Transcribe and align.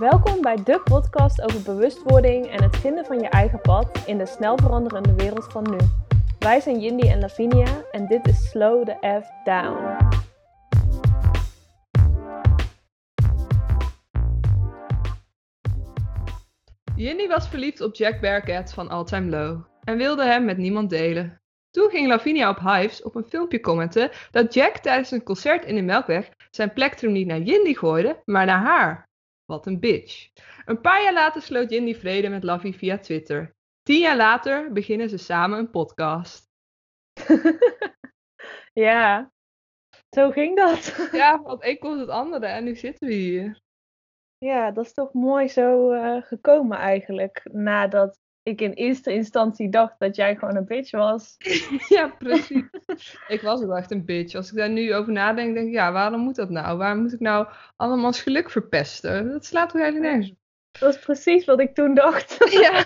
Welkom 0.00 0.42
bij 0.42 0.56
de 0.64 0.80
podcast 0.84 1.42
over 1.42 1.62
bewustwording 1.62 2.46
en 2.46 2.62
het 2.62 2.76
vinden 2.76 3.04
van 3.04 3.18
je 3.18 3.28
eigen 3.28 3.60
pad 3.60 4.02
in 4.06 4.18
de 4.18 4.26
snel 4.26 4.56
veranderende 4.56 5.14
wereld 5.14 5.52
van 5.52 5.70
nu. 5.70 5.76
Wij 6.38 6.60
zijn 6.60 6.80
Jindy 6.80 7.08
en 7.08 7.20
Lavinia 7.20 7.84
en 7.90 8.06
dit 8.06 8.28
is 8.28 8.48
Slow 8.50 8.84
the 8.84 9.20
F 9.22 9.44
Down. 9.44 9.96
Jindy 16.96 17.26
was 17.26 17.48
verliefd 17.48 17.80
op 17.80 17.94
Jack 17.94 18.20
Bearcat 18.20 18.72
van 18.72 18.88
All 18.88 19.04
Time 19.04 19.30
Low 19.30 19.60
en 19.84 19.96
wilde 19.96 20.24
hem 20.24 20.44
met 20.44 20.56
niemand 20.56 20.90
delen. 20.90 21.40
Toen 21.70 21.90
ging 21.90 22.08
Lavinia 22.08 22.50
op 22.50 22.58
Hives 22.58 23.02
op 23.02 23.14
een 23.14 23.26
filmpje 23.28 23.60
commenten 23.60 24.10
dat 24.30 24.54
Jack 24.54 24.76
tijdens 24.76 25.10
een 25.10 25.22
concert 25.22 25.64
in 25.64 25.74
de 25.74 25.82
Melkweg 25.82 26.28
zijn 26.50 26.72
plektrum 26.72 27.12
niet 27.12 27.26
naar 27.26 27.40
Jindy 27.40 27.74
gooide, 27.74 28.22
maar 28.24 28.46
naar 28.46 28.62
haar. 28.62 29.05
Wat 29.46 29.66
een 29.66 29.80
bitch. 29.80 30.30
Een 30.64 30.80
paar 30.80 31.02
jaar 31.02 31.12
later 31.12 31.42
sloot 31.42 31.70
Jindy 31.70 31.94
vrede 31.94 32.28
met 32.28 32.44
Lavie 32.44 32.74
via 32.74 32.98
Twitter. 32.98 33.54
Tien 33.82 34.00
jaar 34.00 34.16
later 34.16 34.72
beginnen 34.72 35.08
ze 35.08 35.16
samen 35.16 35.58
een 35.58 35.70
podcast. 35.70 36.50
ja, 38.86 39.32
zo 40.08 40.30
ging 40.30 40.56
dat. 40.56 40.96
ja, 41.12 41.42
want 41.42 41.62
één 41.62 41.78
komt 41.78 42.00
het 42.00 42.08
andere 42.08 42.46
en 42.46 42.64
nu 42.64 42.76
zitten 42.76 43.08
we 43.08 43.14
hier. 43.14 43.60
Ja, 44.38 44.70
dat 44.70 44.84
is 44.84 44.92
toch 44.92 45.12
mooi 45.12 45.48
zo 45.48 45.92
uh, 45.92 46.22
gekomen 46.22 46.78
eigenlijk. 46.78 47.48
Nadat 47.52 48.18
ik 48.46 48.60
in 48.60 48.72
eerste 48.72 49.12
instantie 49.12 49.68
dacht 49.68 49.94
dat 49.98 50.16
jij 50.16 50.36
gewoon 50.36 50.56
een 50.56 50.66
bitch 50.66 50.90
was. 50.90 51.36
ja, 51.96 52.08
precies. 52.18 53.18
ik 53.28 53.40
was 53.42 53.60
wel 53.60 53.76
echt 53.76 53.90
een 53.90 54.04
bitch. 54.04 54.34
Als 54.34 54.50
ik 54.50 54.56
daar 54.56 54.70
nu 54.70 54.94
over 54.94 55.12
nadenk, 55.12 55.54
denk 55.54 55.66
ik, 55.66 55.72
ja, 55.72 55.92
waarom 55.92 56.20
moet 56.20 56.36
dat 56.36 56.50
nou? 56.50 56.78
Waarom 56.78 57.02
moet 57.02 57.12
ik 57.12 57.20
nou 57.20 57.46
allemaal 57.76 58.12
geluk 58.12 58.50
verpesten? 58.50 59.28
Dat 59.28 59.44
slaat 59.44 59.70
toch 59.70 59.80
helemaal 59.80 60.02
nergens 60.02 60.30
op. 60.30 60.36
Dat 60.80 60.94
is 60.94 61.00
precies 61.00 61.44
wat 61.44 61.60
ik 61.60 61.74
toen 61.74 61.94
dacht. 61.94 62.36
ja. 62.62 62.84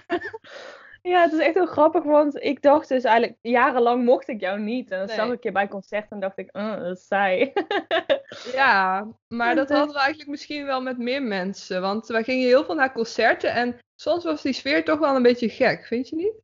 Ja, 1.03 1.23
het 1.23 1.33
is 1.33 1.39
echt 1.39 1.55
heel 1.55 1.67
grappig, 1.67 2.03
want 2.03 2.43
ik 2.43 2.63
dacht 2.63 2.89
dus 2.89 3.05
eigenlijk, 3.05 3.39
jarenlang 3.43 4.05
mocht 4.05 4.29
ik 4.29 4.41
jou 4.41 4.61
niet. 4.61 4.91
En 4.91 4.99
dan 4.99 5.09
zag 5.09 5.33
ik 5.33 5.43
je 5.43 5.53
bij 5.53 5.69
concert 5.69 6.11
en 6.11 6.21
dacht 6.21 6.39
ik, 6.39 6.57
uh, 6.57 6.77
dat 6.77 6.97
is 6.97 7.07
saai. 7.07 7.53
ja, 8.53 9.07
maar 9.29 9.55
dat 9.55 9.69
hadden 9.69 9.95
we 9.95 10.01
eigenlijk 10.01 10.31
misschien 10.31 10.67
wel 10.67 10.83
met 10.83 10.99
meer 10.99 11.23
mensen. 11.23 11.81
Want 11.81 12.07
wij 12.07 12.23
gingen 12.23 12.47
heel 12.47 12.65
veel 12.65 12.75
naar 12.75 12.93
concerten 12.93 13.53
en 13.53 13.79
soms 14.01 14.25
was 14.25 14.43
die 14.43 14.53
sfeer 14.53 14.85
toch 14.85 14.99
wel 14.99 15.17
een 15.17 15.23
beetje 15.23 15.49
gek, 15.49 15.87
vind 15.87 16.09
je 16.09 16.17
niet? 16.17 16.35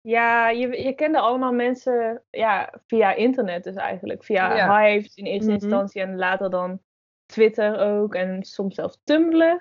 Ja, 0.00 0.48
je, 0.48 0.82
je 0.82 0.92
kende 0.92 1.18
allemaal 1.18 1.52
mensen 1.52 2.22
ja, 2.30 2.74
via 2.86 3.14
internet 3.14 3.64
dus 3.64 3.74
eigenlijk. 3.74 4.24
Via 4.24 4.56
ja. 4.56 4.80
Hives 4.80 5.14
in 5.14 5.24
eerste 5.24 5.50
mhm. 5.50 5.60
instantie 5.62 6.02
en 6.02 6.16
later 6.16 6.50
dan 6.50 6.80
Twitter 7.26 7.78
ook 7.78 8.14
en 8.14 8.44
soms 8.44 8.74
zelfs 8.74 9.00
Tumblr. 9.04 9.58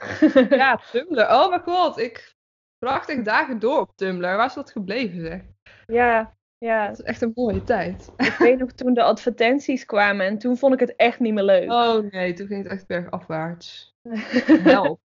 ja, 0.49 0.81
Tumblr. 0.91 1.29
Oh 1.29 1.49
mijn 1.49 1.61
god, 1.61 1.97
ik 1.97 2.35
prachtig 2.77 3.21
dagen 3.21 3.59
door 3.59 3.79
op 3.79 3.91
Tumblr. 3.95 4.35
Waar 4.35 4.45
is 4.45 4.53
dat 4.53 4.71
gebleven 4.71 5.21
zeg? 5.21 5.41
Ja, 5.85 6.37
ja. 6.57 6.87
Dat 6.87 6.99
is 6.99 7.05
echt 7.05 7.21
een 7.21 7.31
mooie 7.35 7.63
tijd. 7.63 8.11
Ik 8.17 8.35
weet 8.37 8.59
nog 8.59 8.71
toen 8.71 8.93
de 8.93 9.03
advertenties 9.03 9.85
kwamen 9.85 10.25
en 10.25 10.37
toen 10.37 10.57
vond 10.57 10.73
ik 10.73 10.79
het 10.79 10.95
echt 10.95 11.19
niet 11.19 11.33
meer 11.33 11.43
leuk. 11.43 11.71
Oh 11.71 12.11
nee, 12.11 12.33
toen 12.33 12.47
ging 12.47 12.63
het 12.63 12.71
echt 12.71 12.87
bergafwaarts. 12.87 13.95
Help. 14.63 14.99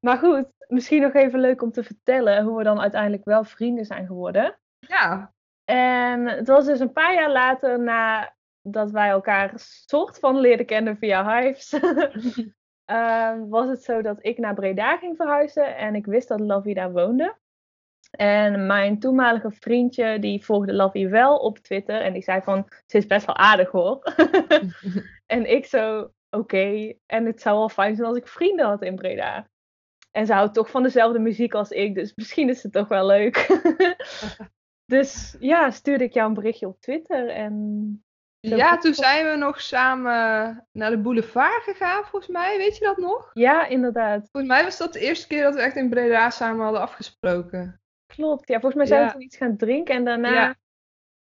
Maar 0.00 0.18
goed, 0.18 0.46
misschien 0.68 1.02
nog 1.02 1.12
even 1.12 1.40
leuk 1.40 1.62
om 1.62 1.72
te 1.72 1.82
vertellen 1.82 2.44
hoe 2.44 2.56
we 2.56 2.64
dan 2.64 2.80
uiteindelijk 2.80 3.24
wel 3.24 3.44
vrienden 3.44 3.84
zijn 3.84 4.06
geworden. 4.06 4.58
Ja. 4.78 5.32
En 5.64 6.26
het 6.26 6.48
was 6.48 6.66
dus 6.66 6.80
een 6.80 6.92
paar 6.92 7.14
jaar 7.14 7.30
later 7.30 7.80
nadat 7.80 8.90
wij 8.90 9.08
elkaar 9.08 9.52
soort 9.54 10.18
van 10.18 10.40
leerden 10.40 10.66
kennen 10.66 10.96
via 10.96 11.40
Hives. 11.40 11.72
Ehm, 12.84 13.48
was 13.48 13.68
het 13.68 13.84
zo 13.84 14.02
dat 14.02 14.18
ik 14.20 14.38
naar 14.38 14.54
Breda 14.54 14.96
ging 14.96 15.16
verhuizen 15.16 15.76
en 15.76 15.94
ik 15.94 16.06
wist 16.06 16.28
dat 16.28 16.40
Lovie 16.40 16.74
daar 16.74 16.92
woonde. 16.92 17.36
En 18.10 18.66
mijn 18.66 18.98
toenmalige 18.98 19.50
vriendje, 19.50 20.18
die 20.18 20.44
volgde 20.44 20.72
Lovie 20.72 21.08
wel 21.08 21.36
op 21.36 21.58
Twitter 21.58 22.00
en 22.00 22.12
die 22.12 22.22
zei 22.22 22.42
van, 22.42 22.68
ze 22.86 22.96
is 22.96 23.06
best 23.06 23.26
wel 23.26 23.36
aardig 23.36 23.70
hoor. 23.70 24.14
en 25.26 25.50
ik 25.50 25.66
zo, 25.66 26.10
oké, 26.36 26.94
en 27.06 27.26
het 27.26 27.40
zou 27.40 27.58
wel 27.58 27.68
fijn 27.68 27.96
zijn 27.96 28.08
als 28.08 28.16
ik 28.16 28.28
vrienden 28.28 28.66
had 28.66 28.82
in 28.82 28.94
Breda. 28.94 29.50
En 30.10 30.26
ze 30.26 30.32
houdt 30.32 30.54
toch 30.54 30.70
van 30.70 30.82
dezelfde 30.82 31.18
muziek 31.18 31.54
als 31.54 31.70
ik, 31.70 31.94
dus 31.94 32.14
misschien 32.14 32.48
is 32.48 32.62
het 32.62 32.72
toch 32.72 32.88
wel 32.88 33.06
leuk. 33.06 33.62
dus 34.94 35.36
ja, 35.40 35.70
stuurde 35.70 36.04
ik 36.04 36.12
jou 36.12 36.28
een 36.28 36.34
berichtje 36.34 36.66
op 36.66 36.80
Twitter 36.80 37.28
en 37.28 38.04
ja, 38.48 38.76
toen 38.76 38.94
zijn 38.94 39.30
we 39.30 39.36
nog 39.36 39.60
samen 39.60 40.66
naar 40.72 40.90
de 40.90 40.98
boulevard 40.98 41.62
gegaan, 41.62 42.04
volgens 42.04 42.32
mij. 42.32 42.56
Weet 42.56 42.76
je 42.76 42.84
dat 42.84 42.96
nog? 42.96 43.30
Ja, 43.32 43.66
inderdaad. 43.66 44.28
Volgens 44.30 44.52
mij 44.52 44.64
was 44.64 44.78
dat 44.78 44.92
de 44.92 45.00
eerste 45.00 45.26
keer 45.26 45.42
dat 45.42 45.54
we 45.54 45.60
echt 45.60 45.76
in 45.76 45.88
Breda 45.88 46.30
samen 46.30 46.64
hadden 46.64 46.80
afgesproken. 46.80 47.80
Klopt, 48.06 48.48
ja. 48.48 48.60
Volgens 48.60 48.74
mij 48.74 48.86
zijn 48.86 49.06
we 49.06 49.12
toen 49.12 49.22
iets 49.22 49.36
gaan 49.36 49.56
drinken 49.56 49.94
en 49.94 50.04
daarna 50.04 50.56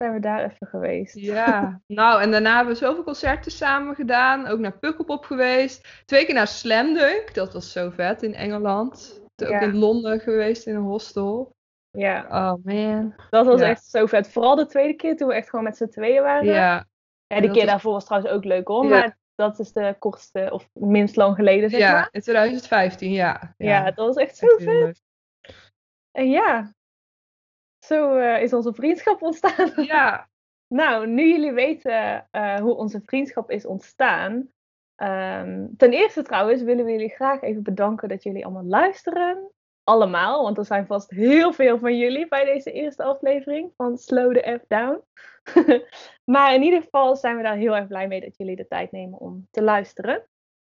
zijn 0.03 0.13
we 0.13 0.19
daar 0.19 0.43
even 0.43 0.67
geweest. 0.67 1.15
Ja, 1.15 1.79
nou 1.87 2.21
en 2.21 2.31
daarna 2.31 2.55
hebben 2.55 2.73
we 2.73 2.79
zoveel 2.79 3.03
concerten 3.03 3.51
samen 3.51 3.95
gedaan. 3.95 4.47
Ook 4.47 4.59
naar 4.59 4.77
Pukkelpop 4.77 5.23
geweest. 5.23 6.03
Twee 6.05 6.25
keer 6.25 6.35
naar 6.35 6.47
Slam 6.47 6.93
Dunk, 6.93 7.33
dat 7.33 7.53
was 7.53 7.71
zo 7.71 7.89
vet 7.89 8.23
in 8.23 8.35
Engeland. 8.35 9.21
Ook 9.35 9.61
in 9.61 9.77
Londen 9.77 10.19
geweest 10.19 10.67
in 10.67 10.75
een 10.75 10.81
hostel. 10.81 11.55
Ja. 11.91 12.25
Oh 12.29 12.65
man. 12.65 13.15
Dat 13.29 13.45
was 13.45 13.61
echt 13.61 13.85
zo 13.85 14.05
vet. 14.05 14.31
Vooral 14.31 14.55
de 14.55 14.65
tweede 14.65 14.93
keer 14.93 15.17
toen 15.17 15.27
we 15.27 15.33
echt 15.33 15.49
gewoon 15.49 15.65
met 15.65 15.77
z'n 15.77 15.87
tweeën 15.87 16.23
waren. 16.23 16.45
Ja. 16.45 16.87
Ja, 17.27 17.41
die 17.41 17.51
keer 17.51 17.65
daarvoor 17.65 17.91
was 17.91 18.05
trouwens 18.05 18.33
ook 18.33 18.43
leuk 18.43 18.67
hoor. 18.67 18.85
Maar 18.85 19.17
dat 19.35 19.59
is 19.59 19.71
de 19.71 19.95
kortste 19.99 20.49
of 20.51 20.69
minst 20.73 21.15
lang 21.15 21.35
geleden, 21.35 21.69
zeg 21.69 21.79
ja, 21.79 21.91
maar. 21.91 22.09
in 22.11 22.21
2015, 22.21 23.11
ja. 23.11 23.53
Ja, 23.57 23.83
dat 23.83 24.05
was 24.05 24.15
echt 24.15 24.37
zo 24.37 24.47
vet. 24.57 25.01
En 26.11 26.29
ja, 26.29 26.73
zo 27.89 28.17
uh, 28.17 28.41
is 28.41 28.53
onze 28.53 28.73
vriendschap 28.73 29.21
ontstaan. 29.21 29.71
Ja. 29.93 30.29
nou, 30.67 31.07
nu 31.07 31.27
jullie 31.27 31.51
weten 31.51 32.27
uh, 32.31 32.55
hoe 32.55 32.75
onze 32.75 33.01
vriendschap 33.05 33.51
is 33.51 33.65
ontstaan. 33.65 34.33
Um, 34.95 35.77
ten 35.77 35.91
eerste 35.91 36.21
trouwens 36.21 36.61
willen 36.61 36.85
we 36.85 36.91
jullie 36.91 37.09
graag 37.09 37.41
even 37.41 37.63
bedanken 37.63 38.09
dat 38.09 38.23
jullie 38.23 38.45
allemaal 38.45 38.65
luisteren 38.65 39.51
allemaal, 39.83 40.43
want 40.43 40.57
er 40.57 40.65
zijn 40.65 40.85
vast 40.85 41.09
heel 41.09 41.53
veel 41.53 41.79
van 41.79 41.97
jullie 41.97 42.27
bij 42.27 42.45
deze 42.45 42.71
eerste 42.71 43.03
aflevering 43.03 43.73
van 43.77 43.97
Slow 43.97 44.33
the 44.33 44.59
F 44.61 44.67
Down. 44.67 45.01
maar 46.33 46.53
in 46.53 46.61
ieder 46.61 46.81
geval 46.81 47.15
zijn 47.15 47.37
we 47.37 47.43
daar 47.43 47.55
heel 47.55 47.75
erg 47.75 47.87
blij 47.87 48.07
mee 48.07 48.21
dat 48.21 48.37
jullie 48.37 48.55
de 48.55 48.67
tijd 48.67 48.91
nemen 48.91 49.19
om 49.19 49.47
te 49.51 49.61
luisteren. 49.61 50.27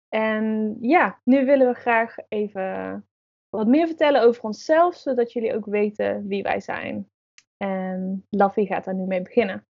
En 0.10 0.78
ja, 0.82 1.20
nu 1.24 1.46
willen 1.46 1.68
we 1.68 1.74
graag 1.74 2.16
even 2.28 3.09
wat 3.50 3.68
meer 3.68 3.88
vertellen 3.88 4.22
over 4.22 4.44
onszelf, 4.44 4.96
zodat 4.96 5.34
jullie 5.34 5.56
ook 5.56 5.66
weten 5.66 6.28
wie 6.28 6.44
wij 6.44 6.60
zijn. 6.60 7.10
En 7.58 8.26
Laffy 8.30 8.66
gaat 8.66 8.86
daar 8.86 8.96
nu 8.96 9.06
mee 9.06 9.22
beginnen. 9.22 9.68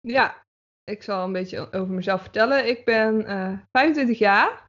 Ja, 0.00 0.44
ik 0.84 1.02
zal 1.02 1.24
een 1.24 1.32
beetje 1.32 1.72
over 1.72 1.94
mezelf 1.94 2.20
vertellen. 2.20 2.68
Ik 2.68 2.84
ben 2.84 3.20
uh, 3.20 3.52
eh, 3.52 3.58
25 3.72 4.18
jaar. 4.18 4.68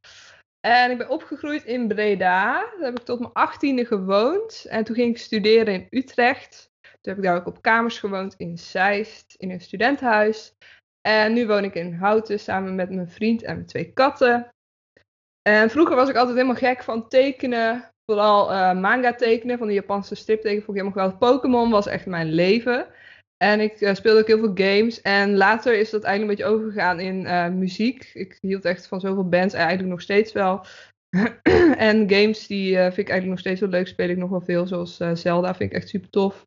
En 0.60 0.92
ik 0.92 0.98
ben 0.98 1.10
opgegroeid 1.10 1.64
in 1.64 1.88
Breda. 1.88 2.54
Daar 2.54 2.80
heb 2.80 3.00
ik 3.00 3.06
tot 3.06 3.20
mijn 3.20 3.34
achttiende 3.34 3.86
gewoond. 3.86 4.66
En 4.70 4.84
toen 4.84 4.96
ging 4.96 5.10
ik 5.10 5.18
studeren 5.18 5.74
in 5.74 5.88
Utrecht. 5.90 6.70
Toen 6.82 7.14
heb 7.14 7.18
ik 7.18 7.24
daar 7.24 7.36
ook 7.36 7.48
op 7.48 7.62
kamers 7.62 8.00
gewoond 8.00 8.36
in 8.38 8.58
Zeist, 8.58 9.36
in 9.38 9.52
een 9.52 9.62
studentenhuis. 9.62 10.54
En 11.02 11.34
nu 11.34 11.48
woon 11.48 11.64
ik 11.64 11.76
in 11.76 11.94
Houten 11.94 12.40
samen 12.40 12.76
met 12.76 12.90
mijn 12.90 13.10
vriend 13.10 13.44
en 13.44 13.54
mijn 13.54 13.68
twee 13.68 13.94
katten. 13.94 14.50
En 15.42 15.70
vroeger 15.70 15.96
was 15.96 16.10
ik 16.10 16.16
altijd 16.16 16.36
helemaal 16.36 16.56
gek 16.56 16.84
van 16.84 17.08
tekenen. 17.08 17.90
Vooral 18.10 18.52
uh, 18.52 18.80
manga 18.80 19.14
tekenen, 19.14 19.58
van 19.58 19.68
de 19.68 19.74
Japanse 19.74 20.16
striptekenen 20.16 20.64
vond 20.64 20.78
ik 20.78 20.84
helemaal 20.84 21.10
geweldig. 21.10 21.30
Pokémon 21.30 21.70
was 21.70 21.88
echt 21.88 22.06
mijn 22.06 22.34
leven. 22.34 22.88
En 23.38 23.60
ik 23.60 23.82
uh, 23.82 23.94
speelde 23.94 24.20
ook 24.20 24.28
heel 24.28 24.40
veel 24.40 24.68
games. 24.68 25.02
En 25.02 25.38
later 25.38 25.80
is 25.80 25.90
dat 25.90 26.04
eigenlijk 26.04 26.40
een 26.40 26.46
beetje 26.46 26.58
overgegaan 26.58 27.00
in 27.00 27.22
uh, 27.22 27.48
muziek. 27.48 28.12
Ik 28.14 28.38
hield 28.42 28.66
echt 28.66 28.88
van 28.88 29.00
zoveel 29.00 29.30
bands. 29.30 29.54
En 29.54 29.60
eigenlijk 29.60 29.90
nog 29.90 30.02
steeds 30.02 30.32
wel. 30.32 30.66
en 31.90 32.10
games 32.10 32.48
die 32.48 32.76
vind 32.76 32.98
ik 32.98 33.10
eigenlijk 33.10 33.26
nog 33.26 33.40
steeds 33.40 33.60
wel 33.60 33.70
leuk. 33.70 33.88
Speel 33.88 34.10
ik 34.10 34.18
nog 34.18 34.30
wel 34.30 34.42
veel. 34.42 34.68
Zoals 34.68 34.98
Zelda 35.14 35.56
vind 35.56 35.72
ik 35.72 35.78
echt 35.78 35.90
super 35.90 36.10
tof. 36.10 36.46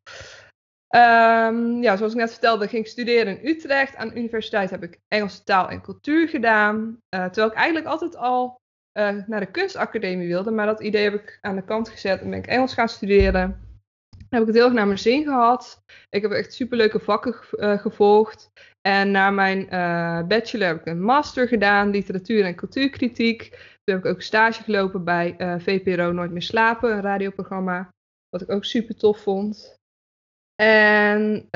Um, 0.95 1.81
ja, 1.81 1.97
zoals 1.97 2.13
ik 2.13 2.19
net 2.19 2.31
vertelde, 2.31 2.67
ging 2.67 2.83
ik 2.85 2.91
studeren 2.91 3.41
in 3.41 3.49
Utrecht. 3.49 3.95
Aan 3.95 4.09
de 4.09 4.15
universiteit 4.15 4.69
heb 4.69 4.83
ik 4.83 4.99
Engelse 5.07 5.43
taal 5.43 5.69
en 5.69 5.81
cultuur 5.81 6.27
gedaan. 6.27 6.97
terwijl 7.09 7.47
ik 7.47 7.53
eigenlijk 7.53 7.87
altijd 7.87 8.15
al 8.15 8.61
naar 8.93 9.39
de 9.39 9.51
kunstacademie 9.51 10.27
wilde. 10.27 10.51
Maar 10.51 10.65
dat 10.65 10.81
idee 10.81 11.03
heb 11.03 11.13
ik 11.13 11.37
aan 11.41 11.55
de 11.55 11.63
kant 11.63 11.89
gezet 11.89 12.21
en 12.21 12.29
ben 12.29 12.39
ik 12.39 12.47
Engels 12.47 12.73
gaan 12.73 12.89
studeren 12.89 13.71
heb 14.33 14.41
ik 14.41 14.47
het 14.47 14.55
heel 14.55 14.65
erg 14.65 14.73
naar 14.73 14.85
mijn 14.87 14.99
zin 14.99 15.23
gehad. 15.23 15.83
Ik 16.09 16.21
heb 16.21 16.31
echt 16.31 16.53
superleuke 16.53 16.99
vakken 16.99 17.35
uh, 17.51 17.79
gevolgd. 17.79 18.51
En 18.81 19.11
na 19.11 19.29
mijn 19.29 19.59
uh, 19.59 20.27
bachelor 20.27 20.67
heb 20.67 20.79
ik 20.79 20.85
een 20.85 21.01
master 21.01 21.47
gedaan, 21.47 21.89
literatuur 21.89 22.45
en 22.45 22.55
cultuurkritiek. 22.55 23.49
Toen 23.83 23.95
heb 23.95 24.05
ik 24.05 24.11
ook 24.11 24.21
stage 24.21 24.63
gelopen 24.63 25.03
bij 25.03 25.35
uh, 25.37 25.53
eh, 25.53 25.61
VPRO 25.61 26.11
Nooit 26.11 26.31
meer 26.31 26.41
slapen, 26.41 26.91
een 26.91 27.01
radioprogramma. 27.01 27.89
Wat 28.29 28.41
ik 28.41 28.51
ook 28.51 28.65
super 28.65 28.95
tof 28.95 29.19
vond. 29.19 29.75
En 30.55 31.47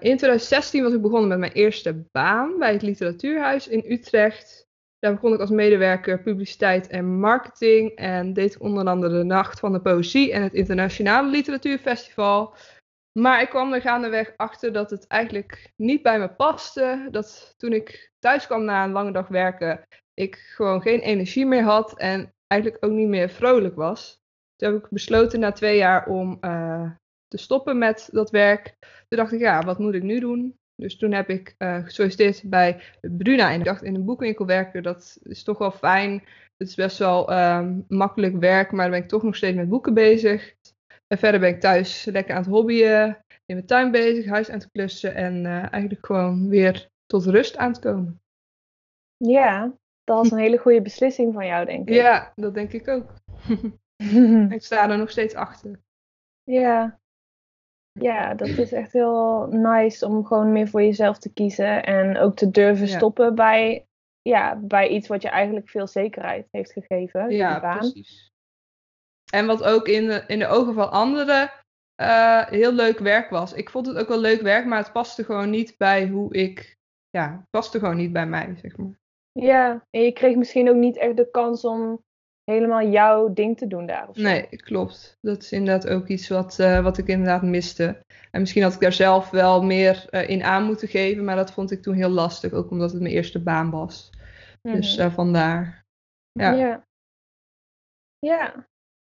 in 0.00 0.16
2016 0.16 0.82
was 0.82 0.92
ik 0.92 1.02
begonnen 1.02 1.28
met 1.28 1.38
mijn 1.38 1.52
eerste 1.52 2.04
baan 2.12 2.58
bij 2.58 2.72
het 2.72 2.82
literatuurhuis 2.82 3.68
in 3.68 3.84
Utrecht. 3.86 4.65
Daar 5.06 5.14
begon 5.14 5.32
ik 5.32 5.40
als 5.40 5.50
medewerker 5.50 6.22
publiciteit 6.22 6.86
en 6.86 7.18
marketing. 7.18 7.90
En 7.90 8.32
deed 8.32 8.54
ik 8.54 8.62
onder 8.62 8.86
andere 8.86 9.18
de 9.18 9.24
Nacht 9.24 9.60
van 9.60 9.72
de 9.72 9.80
Poëzie 9.80 10.32
en 10.32 10.42
het 10.42 10.54
Internationale 10.54 11.30
Literatuurfestival. 11.30 12.54
Maar 13.18 13.42
ik 13.42 13.48
kwam 13.48 13.72
er 13.72 13.80
gaandeweg 13.80 14.32
achter 14.36 14.72
dat 14.72 14.90
het 14.90 15.06
eigenlijk 15.06 15.72
niet 15.76 16.02
bij 16.02 16.18
me 16.18 16.28
paste. 16.28 17.08
Dat 17.10 17.54
toen 17.56 17.72
ik 17.72 18.12
thuis 18.18 18.46
kwam 18.46 18.64
na 18.64 18.84
een 18.84 18.92
lange 18.92 19.12
dag 19.12 19.28
werken, 19.28 19.86
ik 20.14 20.36
gewoon 20.36 20.82
geen 20.82 21.00
energie 21.00 21.46
meer 21.46 21.62
had 21.62 21.98
en 21.98 22.34
eigenlijk 22.46 22.84
ook 22.84 22.92
niet 22.92 23.08
meer 23.08 23.28
vrolijk 23.28 23.74
was. 23.74 24.20
Toen 24.56 24.72
heb 24.72 24.84
ik 24.84 24.90
besloten 24.90 25.40
na 25.40 25.52
twee 25.52 25.76
jaar 25.76 26.06
om 26.06 26.38
uh, 26.40 26.90
te 27.28 27.38
stoppen 27.38 27.78
met 27.78 28.08
dat 28.12 28.30
werk. 28.30 28.76
Toen 29.08 29.18
dacht 29.18 29.32
ik, 29.32 29.40
ja, 29.40 29.62
wat 29.62 29.78
moet 29.78 29.94
ik 29.94 30.02
nu 30.02 30.20
doen? 30.20 30.58
Dus 30.76 30.96
toen 30.96 31.12
heb 31.12 31.28
ik 31.28 31.54
uh, 31.58 31.84
gesolliciteerd 31.84 32.42
bij 32.44 32.80
Bruna. 33.00 33.50
En 33.50 33.58
ik 33.58 33.64
dacht, 33.64 33.82
in 33.82 33.94
een 33.94 34.04
boekwinkel 34.04 34.46
werken, 34.46 34.82
dat 34.82 35.18
is 35.22 35.42
toch 35.42 35.58
wel 35.58 35.70
fijn. 35.70 36.12
Het 36.56 36.68
is 36.68 36.74
best 36.74 36.98
wel 36.98 37.32
um, 37.32 37.84
makkelijk 37.88 38.36
werk, 38.36 38.72
maar 38.72 38.82
dan 38.82 38.90
ben 38.90 39.02
ik 39.02 39.08
toch 39.08 39.22
nog 39.22 39.36
steeds 39.36 39.56
met 39.56 39.68
boeken 39.68 39.94
bezig. 39.94 40.54
En 41.06 41.18
verder 41.18 41.40
ben 41.40 41.48
ik 41.48 41.60
thuis 41.60 42.04
lekker 42.04 42.34
aan 42.34 42.42
het 42.42 42.50
hobbyen, 42.50 43.24
in 43.28 43.54
mijn 43.54 43.66
tuin 43.66 43.90
bezig, 43.90 44.26
huis 44.26 44.50
aan 44.50 44.58
het 44.58 44.70
klussen 44.72 45.14
en 45.14 45.44
uh, 45.44 45.72
eigenlijk 45.72 46.06
gewoon 46.06 46.48
weer 46.48 46.88
tot 47.06 47.24
rust 47.24 47.56
aan 47.56 47.70
het 47.70 47.78
komen. 47.78 48.20
Ja, 49.16 49.74
dat 50.04 50.16
was 50.16 50.30
een 50.30 50.38
hele 50.38 50.58
goede 50.58 50.82
beslissing 50.82 51.34
van 51.34 51.46
jou, 51.46 51.66
denk 51.66 51.88
ik. 51.88 51.94
Ja, 51.94 52.32
dat 52.34 52.54
denk 52.54 52.72
ik 52.72 52.88
ook. 52.88 53.14
ik 54.56 54.62
sta 54.62 54.90
er 54.90 54.98
nog 54.98 55.10
steeds 55.10 55.34
achter. 55.34 55.80
Ja. 56.42 56.98
Ja, 58.00 58.34
dat 58.34 58.48
is 58.48 58.72
echt 58.72 58.92
heel 58.92 59.46
nice 59.50 60.06
om 60.06 60.24
gewoon 60.24 60.52
meer 60.52 60.68
voor 60.68 60.82
jezelf 60.82 61.18
te 61.18 61.32
kiezen. 61.32 61.84
En 61.84 62.18
ook 62.18 62.36
te 62.36 62.50
durven 62.50 62.88
stoppen 62.88 63.34
bij, 63.34 63.86
ja, 64.22 64.56
bij 64.56 64.88
iets 64.88 65.08
wat 65.08 65.22
je 65.22 65.28
eigenlijk 65.28 65.68
veel 65.68 65.86
zekerheid 65.86 66.48
heeft 66.50 66.72
gegeven. 66.72 67.30
Ja, 67.30 67.60
baan. 67.60 67.78
precies. 67.78 68.30
En 69.32 69.46
wat 69.46 69.62
ook 69.62 69.88
in 69.88 70.06
de, 70.06 70.24
in 70.26 70.38
de 70.38 70.46
ogen 70.46 70.74
van 70.74 70.90
anderen 70.90 71.50
uh, 72.00 72.46
heel 72.46 72.72
leuk 72.72 72.98
werk 72.98 73.30
was. 73.30 73.52
Ik 73.52 73.70
vond 73.70 73.86
het 73.86 73.96
ook 73.96 74.08
wel 74.08 74.20
leuk 74.20 74.40
werk, 74.40 74.66
maar 74.66 74.78
het 74.78 74.92
paste 74.92 75.24
gewoon 75.24 75.50
niet 75.50 75.74
bij 75.76 76.08
hoe 76.08 76.34
ik. 76.34 76.76
Ja, 77.10 77.30
het 77.30 77.50
paste 77.50 77.78
gewoon 77.78 77.96
niet 77.96 78.12
bij 78.12 78.26
mij, 78.26 78.54
zeg 78.62 78.76
maar. 78.76 78.98
Ja, 79.32 79.86
en 79.90 80.02
je 80.02 80.12
kreeg 80.12 80.36
misschien 80.36 80.68
ook 80.68 80.76
niet 80.76 80.96
echt 80.96 81.16
de 81.16 81.30
kans 81.30 81.64
om 81.64 82.04
helemaal 82.50 82.88
jouw 82.88 83.32
ding 83.32 83.58
te 83.58 83.66
doen 83.66 83.86
daar. 83.86 84.08
Of 84.08 84.16
Nee, 84.16 84.46
klopt. 84.48 85.18
Dat 85.20 85.42
is 85.42 85.52
inderdaad 85.52 85.88
ook 85.88 86.06
iets 86.06 86.28
wat, 86.28 86.58
uh, 86.58 86.82
wat 86.82 86.98
ik 86.98 87.06
inderdaad 87.06 87.42
miste. 87.42 88.04
En 88.30 88.40
misschien 88.40 88.62
had 88.62 88.74
ik 88.74 88.80
daar 88.80 88.92
zelf 88.92 89.30
wel 89.30 89.62
meer 89.62 90.06
uh, 90.10 90.28
in 90.28 90.42
aan 90.42 90.64
moeten 90.64 90.88
geven, 90.88 91.24
maar 91.24 91.36
dat 91.36 91.52
vond 91.52 91.70
ik 91.70 91.82
toen 91.82 91.94
heel 91.94 92.08
lastig, 92.08 92.52
ook 92.52 92.70
omdat 92.70 92.92
het 92.92 93.00
mijn 93.00 93.14
eerste 93.14 93.42
baan 93.42 93.70
was. 93.70 94.10
Dus 94.62 94.98
uh, 94.98 95.12
vandaar. 95.12 95.84
Ja. 96.32 96.52
ja. 96.52 96.84
ja. 98.18 98.66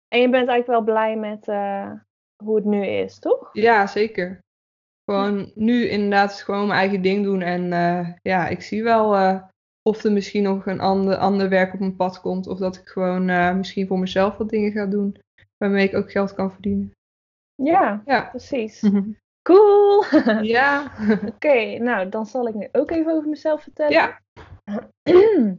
En 0.09 0.21
je 0.21 0.29
bent 0.29 0.49
eigenlijk 0.49 0.67
wel 0.67 0.83
blij 0.83 1.17
met 1.17 1.47
hoe 2.45 2.57
het 2.57 2.65
nu 2.65 2.87
is, 2.87 3.19
toch? 3.19 3.49
Ja, 3.53 3.87
zeker. 3.87 4.39
Gewoon 5.05 5.53
nu 5.55 5.89
inderdaad 5.89 6.43
gewoon 6.43 6.67
mijn 6.67 6.79
eigen 6.79 7.03
ding 7.03 7.25
doen. 7.25 7.43
En 7.43 7.69
ja, 8.23 8.49
ik 8.49 8.63
zie 8.63 8.83
wel 8.83 9.15
of 9.83 10.05
er 10.05 10.13
misschien 10.13 10.43
nog 10.43 10.67
een 10.67 10.81
ander, 10.81 11.17
ander 11.17 11.49
werk 11.49 11.73
op 11.73 11.79
mijn 11.79 11.97
pad 11.97 12.21
komt. 12.21 12.47
Of 12.47 12.59
dat 12.59 12.77
ik 12.77 12.89
gewoon 12.89 13.29
uh, 13.29 13.55
misschien 13.55 13.87
voor 13.87 13.99
mezelf 13.99 14.37
wat 14.37 14.49
dingen 14.49 14.73
ga 14.73 14.87
doen. 14.87 15.17
Waarmee 15.57 15.89
ik 15.89 15.95
ook 15.95 16.11
geld 16.11 16.35
kan 16.35 16.53
verdienen. 16.53 16.93
Ja, 17.55 18.03
ja. 18.05 18.29
precies. 18.29 18.91
Cool! 19.43 20.05
ja. 20.43 20.93
Oké, 21.35 21.79
nou 21.79 22.09
dan 22.09 22.27
zal 22.27 22.49
ik 22.49 22.55
nu 22.55 22.69
ook 22.73 22.91
even 22.91 23.13
over 23.13 23.29
mezelf 23.29 23.63
vertellen. 23.63 23.93
Ja. 23.93 24.21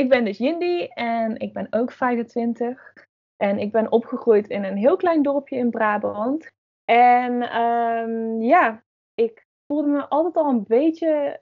ik 0.00 0.08
ben 0.08 0.24
dus 0.24 0.38
Jindy 0.38 0.86
en 0.94 1.38
ik 1.38 1.52
ben 1.52 1.66
ook 1.70 1.92
25. 1.92 2.92
En 3.36 3.58
ik 3.58 3.72
ben 3.72 3.92
opgegroeid 3.92 4.48
in 4.48 4.64
een 4.64 4.76
heel 4.76 4.96
klein 4.96 5.22
dorpje 5.22 5.56
in 5.56 5.70
Brabant. 5.70 6.50
En 6.84 7.60
um, 7.60 8.42
ja, 8.42 8.82
ik 9.14 9.46
voelde 9.66 9.88
me 9.88 10.08
altijd 10.08 10.36
al 10.36 10.50
een 10.50 10.64
beetje 10.66 11.40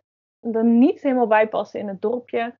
er 0.52 0.64
niet 0.64 1.02
helemaal 1.02 1.26
bij 1.26 1.48
passen 1.48 1.80
in 1.80 1.88
het 1.88 2.02
dorpje. 2.02 2.56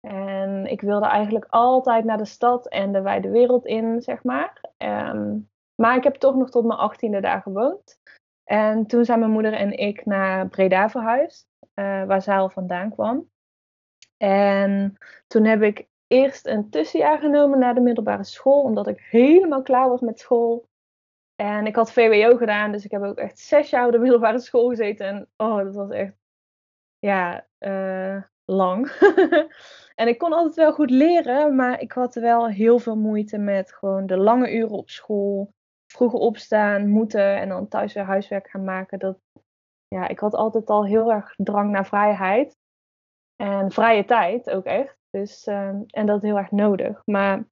En 0.00 0.66
ik 0.66 0.80
wilde 0.80 1.06
eigenlijk 1.06 1.46
altijd 1.48 2.04
naar 2.04 2.18
de 2.18 2.24
stad 2.24 2.68
en 2.68 2.92
de 2.92 3.00
wijde 3.00 3.30
wereld 3.30 3.66
in, 3.66 4.02
zeg 4.02 4.22
maar. 4.22 4.60
Um, 4.78 5.48
maar 5.74 5.96
ik 5.96 6.04
heb 6.04 6.14
toch 6.14 6.34
nog 6.34 6.50
tot 6.50 6.64
mijn 6.64 6.78
achttiende 6.78 7.20
daar 7.20 7.42
gewoond. 7.42 8.00
En 8.44 8.86
toen 8.86 9.04
zijn 9.04 9.18
mijn 9.18 9.30
moeder 9.30 9.52
en 9.52 9.78
ik 9.78 10.06
naar 10.06 10.48
Breda 10.48 10.90
verhuisd, 10.90 11.48
uh, 11.74 12.04
waar 12.04 12.22
zij 12.22 12.38
al 12.38 12.50
vandaan 12.50 12.90
kwam. 12.90 13.30
En 14.16 14.98
toen 15.26 15.44
heb 15.44 15.62
ik 15.62 15.86
eerst 16.06 16.46
een 16.46 16.70
tussenjaar 16.70 17.18
genomen 17.18 17.58
naar 17.58 17.74
de 17.74 17.80
middelbare 17.80 18.24
school, 18.24 18.62
omdat 18.62 18.86
ik 18.86 19.06
helemaal 19.10 19.62
klaar 19.62 19.88
was 19.88 20.00
met 20.00 20.18
school. 20.18 20.68
En 21.34 21.66
ik 21.66 21.76
had 21.76 21.92
VWO 21.92 22.36
gedaan, 22.36 22.72
dus 22.72 22.84
ik 22.84 22.90
heb 22.90 23.02
ook 23.02 23.18
echt 23.18 23.38
zes 23.38 23.70
jaar 23.70 23.86
op 23.86 23.92
de 23.92 23.98
middelbare 23.98 24.38
school 24.38 24.68
gezeten. 24.68 25.06
En 25.06 25.28
oh, 25.36 25.56
dat 25.56 25.74
was 25.74 25.90
echt 25.90 26.14
ja, 27.04 27.46
uh, 27.58 28.22
lang. 28.44 28.90
en 30.00 30.08
ik 30.08 30.18
kon 30.18 30.32
altijd 30.32 30.54
wel 30.54 30.72
goed 30.72 30.90
leren, 30.90 31.54
maar 31.54 31.80
ik 31.80 31.92
had 31.92 32.14
wel 32.14 32.48
heel 32.48 32.78
veel 32.78 32.96
moeite 32.96 33.38
met 33.38 33.72
gewoon 33.72 34.06
de 34.06 34.16
lange 34.16 34.54
uren 34.54 34.76
op 34.76 34.90
school. 34.90 35.52
Vroeg 35.86 36.12
opstaan, 36.12 36.88
moeten 36.88 37.36
en 37.36 37.48
dan 37.48 37.68
thuis 37.68 37.92
weer 37.92 38.04
huiswerk 38.04 38.50
gaan 38.50 38.64
maken. 38.64 38.98
Dat, 38.98 39.18
ja, 39.88 40.08
ik 40.08 40.18
had 40.18 40.34
altijd 40.34 40.70
al 40.70 40.84
heel 40.84 41.12
erg 41.12 41.34
drang 41.36 41.70
naar 41.70 41.86
vrijheid. 41.86 42.56
En 43.36 43.70
vrije 43.70 44.04
tijd 44.04 44.50
ook 44.50 44.64
echt. 44.64 44.96
Dus, 45.10 45.46
uh, 45.46 45.68
en 45.86 46.06
dat 46.06 46.22
heel 46.22 46.36
erg 46.36 46.50
nodig. 46.50 47.02
Maar 47.04 47.44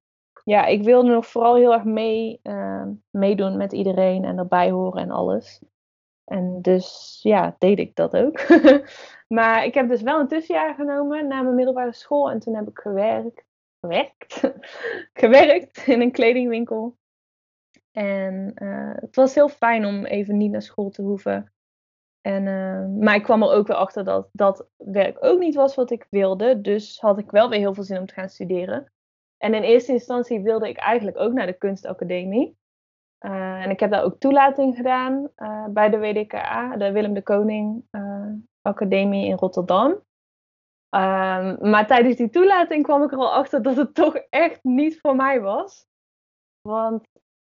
ja, 0.44 0.66
ik 0.66 0.82
wilde 0.84 1.10
nog 1.10 1.26
vooral 1.26 1.55
heel 1.55 1.72
erg 1.72 1.84
mee, 1.84 2.40
uh, 2.43 2.87
meedoen 3.10 3.56
met 3.56 3.72
iedereen 3.72 4.25
en 4.25 4.38
erbij 4.38 4.70
horen 4.70 5.02
en 5.02 5.10
alles. 5.10 5.62
En 6.32 6.62
dus 6.62 7.19
ja, 7.23 7.56
deed 7.58 7.79
ik 7.79 7.94
dat 7.94 8.17
ook. 8.17 8.49
maar 9.37 9.64
ik 9.64 9.75
heb 9.75 9.88
dus 9.88 10.02
wel 10.02 10.20
een 10.20 10.29
tussenjaar 10.29 10.75
genomen 10.75 11.26
na 11.29 11.43
mijn 11.43 11.55
middelbare 11.55 11.93
school. 11.93 12.31
En 12.31 12.38
toen 12.38 12.55
heb 12.55 12.69
ik 12.69 12.79
gewerkt. 12.79 13.44
Gewerkt? 13.81 14.52
gewerkt 15.23 15.87
in 15.87 16.00
een 16.00 16.12
kledingwinkel. 16.12 16.96
En 17.90 18.52
uh, 18.55 18.94
het 18.94 19.17
was 19.17 19.34
heel 19.34 19.49
fijn 19.49 19.84
om 19.84 20.05
even 20.05 20.37
niet 20.37 20.50
naar 20.50 20.62
school 20.62 20.90
te 20.90 21.02
hoeven. 21.02 21.52
En, 22.20 22.46
uh, 22.46 23.02
maar 23.02 23.14
ik 23.14 23.23
kwam 23.23 23.43
er 23.43 23.52
ook 23.52 23.67
weer 23.67 23.76
achter 23.76 24.05
dat 24.05 24.29
dat 24.32 24.69
werk 24.76 25.17
ook 25.20 25.38
niet 25.38 25.55
was 25.55 25.75
wat 25.75 25.90
ik 25.90 26.06
wilde. 26.11 26.61
Dus 26.61 27.00
had 27.00 27.19
ik 27.19 27.31
wel 27.31 27.49
weer 27.49 27.58
heel 27.58 27.75
veel 27.75 27.84
zin 27.84 27.99
om 27.99 28.06
te 28.06 28.14
gaan 28.14 28.29
studeren. 28.29 28.93
En 29.38 29.55
in 29.55 29.62
eerste 29.62 29.93
instantie 29.93 30.40
wilde 30.40 30.69
ik 30.69 30.76
eigenlijk 30.76 31.19
ook 31.19 31.32
naar 31.32 31.46
de 31.46 31.58
kunstacademie. 31.58 32.56
Uh, 33.24 33.64
en 33.64 33.70
ik 33.70 33.81
heb 33.81 33.91
daar 33.91 34.02
ook 34.02 34.19
toelating 34.19 34.76
gedaan 34.76 35.29
uh, 35.36 35.67
bij 35.67 35.91
de 35.91 35.98
WDKA, 35.98 36.76
de 36.76 36.93
Willem 36.93 37.14
de 37.14 37.22
Koning 37.22 37.84
uh, 37.91 38.32
Academie 38.62 39.26
in 39.26 39.36
Rotterdam. 39.36 39.91
Um, 39.91 41.70
maar 41.70 41.86
tijdens 41.86 42.17
die 42.17 42.31
toelating 42.31 42.82
kwam 42.82 43.02
ik 43.02 43.12
er 43.12 43.19
al 43.19 43.32
achter 43.32 43.62
dat 43.62 43.76
het 43.76 43.94
toch 43.94 44.17
echt 44.17 44.58
niet 44.62 45.00
voor 45.00 45.17
mij 45.17 45.41
was. 45.41 45.86
Want 46.60 47.06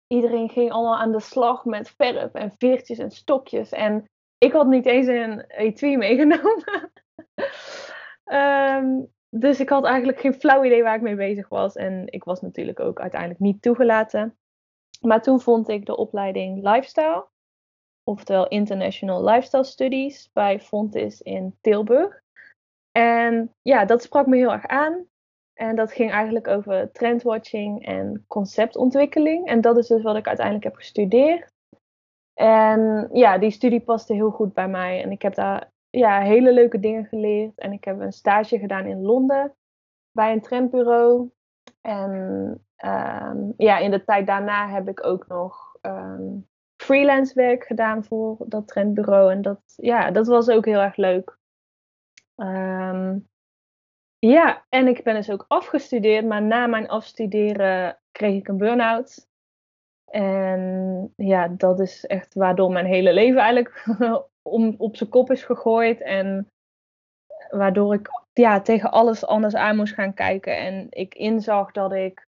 iedereen 0.07 0.49
ging 0.49 0.71
allemaal 0.71 0.97
aan 0.97 1.11
de 1.11 1.19
slag 1.19 1.65
met 1.65 1.89
verf 1.89 2.33
en 2.33 2.53
veertjes 2.57 2.97
en 2.97 3.11
stokjes. 3.11 3.71
En 3.71 4.09
ik 4.37 4.51
had 4.51 4.67
niet 4.67 4.85
eens 4.85 5.07
een 5.07 5.39
etui 5.47 5.97
meegenomen. 5.97 6.91
um, 8.23 9.11
dus 9.43 9.59
ik 9.59 9.69
had 9.69 9.85
eigenlijk 9.85 10.19
geen 10.19 10.33
flauw 10.33 10.63
idee 10.63 10.83
waar 10.83 10.95
ik 10.95 11.01
mee 11.01 11.15
bezig 11.15 11.49
was. 11.49 11.75
En 11.75 12.03
ik 12.05 12.23
was 12.23 12.41
natuurlijk 12.41 12.79
ook 12.79 12.99
uiteindelijk 12.99 13.39
niet 13.39 13.61
toegelaten. 13.61 14.37
Maar 15.05 15.21
toen 15.21 15.41
vond 15.41 15.69
ik 15.69 15.85
de 15.85 15.97
opleiding 15.97 16.63
Lifestyle, 16.63 17.27
oftewel 18.03 18.47
International 18.47 19.23
Lifestyle 19.23 19.63
Studies, 19.63 20.29
bij 20.33 20.59
Fontis 20.59 21.21
in 21.21 21.57
Tilburg. 21.61 22.21
En 22.91 23.55
ja, 23.61 23.85
dat 23.85 24.01
sprak 24.01 24.27
me 24.27 24.35
heel 24.35 24.51
erg 24.51 24.67
aan. 24.67 25.05
En 25.53 25.75
dat 25.75 25.91
ging 25.91 26.11
eigenlijk 26.11 26.47
over 26.47 26.91
trendwatching 26.91 27.85
en 27.85 28.25
conceptontwikkeling. 28.27 29.47
En 29.47 29.61
dat 29.61 29.77
is 29.77 29.87
dus 29.87 30.01
wat 30.01 30.15
ik 30.15 30.27
uiteindelijk 30.27 30.65
heb 30.65 30.75
gestudeerd. 30.75 31.51
En 32.33 33.09
ja, 33.11 33.37
die 33.37 33.51
studie 33.51 33.81
paste 33.81 34.13
heel 34.13 34.31
goed 34.31 34.53
bij 34.53 34.67
mij. 34.67 35.03
En 35.03 35.11
ik 35.11 35.21
heb 35.21 35.35
daar 35.35 35.71
ja, 35.89 36.21
hele 36.21 36.53
leuke 36.53 36.79
dingen 36.79 37.05
geleerd. 37.05 37.59
En 37.59 37.71
ik 37.71 37.83
heb 37.83 37.99
een 37.99 38.13
stage 38.13 38.59
gedaan 38.59 38.85
in 38.85 39.01
Londen 39.01 39.55
bij 40.11 40.31
een 40.31 40.41
trendbureau. 40.41 41.31
En 41.81 42.65
Um, 42.85 43.53
ja, 43.57 43.77
in 43.77 43.91
de 43.91 44.03
tijd 44.03 44.27
daarna 44.27 44.69
heb 44.69 44.87
ik 44.87 45.05
ook 45.05 45.27
nog 45.27 45.77
um, 45.81 46.47
freelance 46.75 47.33
werk 47.33 47.63
gedaan 47.63 48.03
voor 48.03 48.37
dat 48.47 48.67
trendbureau. 48.67 49.31
En 49.31 49.41
dat, 49.41 49.61
ja, 49.75 50.11
dat 50.11 50.27
was 50.27 50.49
ook 50.49 50.65
heel 50.65 50.79
erg 50.79 50.95
leuk. 50.95 51.37
Um, 52.35 53.27
ja, 54.19 54.65
en 54.69 54.87
ik 54.87 55.03
ben 55.03 55.15
dus 55.15 55.31
ook 55.31 55.45
afgestudeerd, 55.47 56.25
maar 56.25 56.41
na 56.41 56.67
mijn 56.67 56.89
afstuderen 56.89 57.99
kreeg 58.11 58.35
ik 58.35 58.47
een 58.47 58.57
burn-out. 58.57 59.27
En 60.05 61.13
ja, 61.15 61.47
dat 61.47 61.79
is 61.79 62.05
echt 62.05 62.33
waardoor 62.33 62.71
mijn 62.71 62.85
hele 62.85 63.13
leven 63.13 63.41
eigenlijk 63.41 63.85
om, 64.41 64.75
op 64.77 64.95
zijn 64.95 65.09
kop 65.09 65.31
is 65.31 65.43
gegooid. 65.43 66.01
En 66.01 66.51
waardoor 67.49 67.93
ik 67.93 68.09
ja, 68.33 68.61
tegen 68.61 68.91
alles 68.91 69.25
anders 69.25 69.55
aan 69.55 69.75
moest 69.75 69.93
gaan 69.93 70.13
kijken. 70.13 70.57
En 70.57 70.87
ik 70.89 71.15
inzag 71.15 71.71
dat 71.71 71.93
ik 71.93 72.27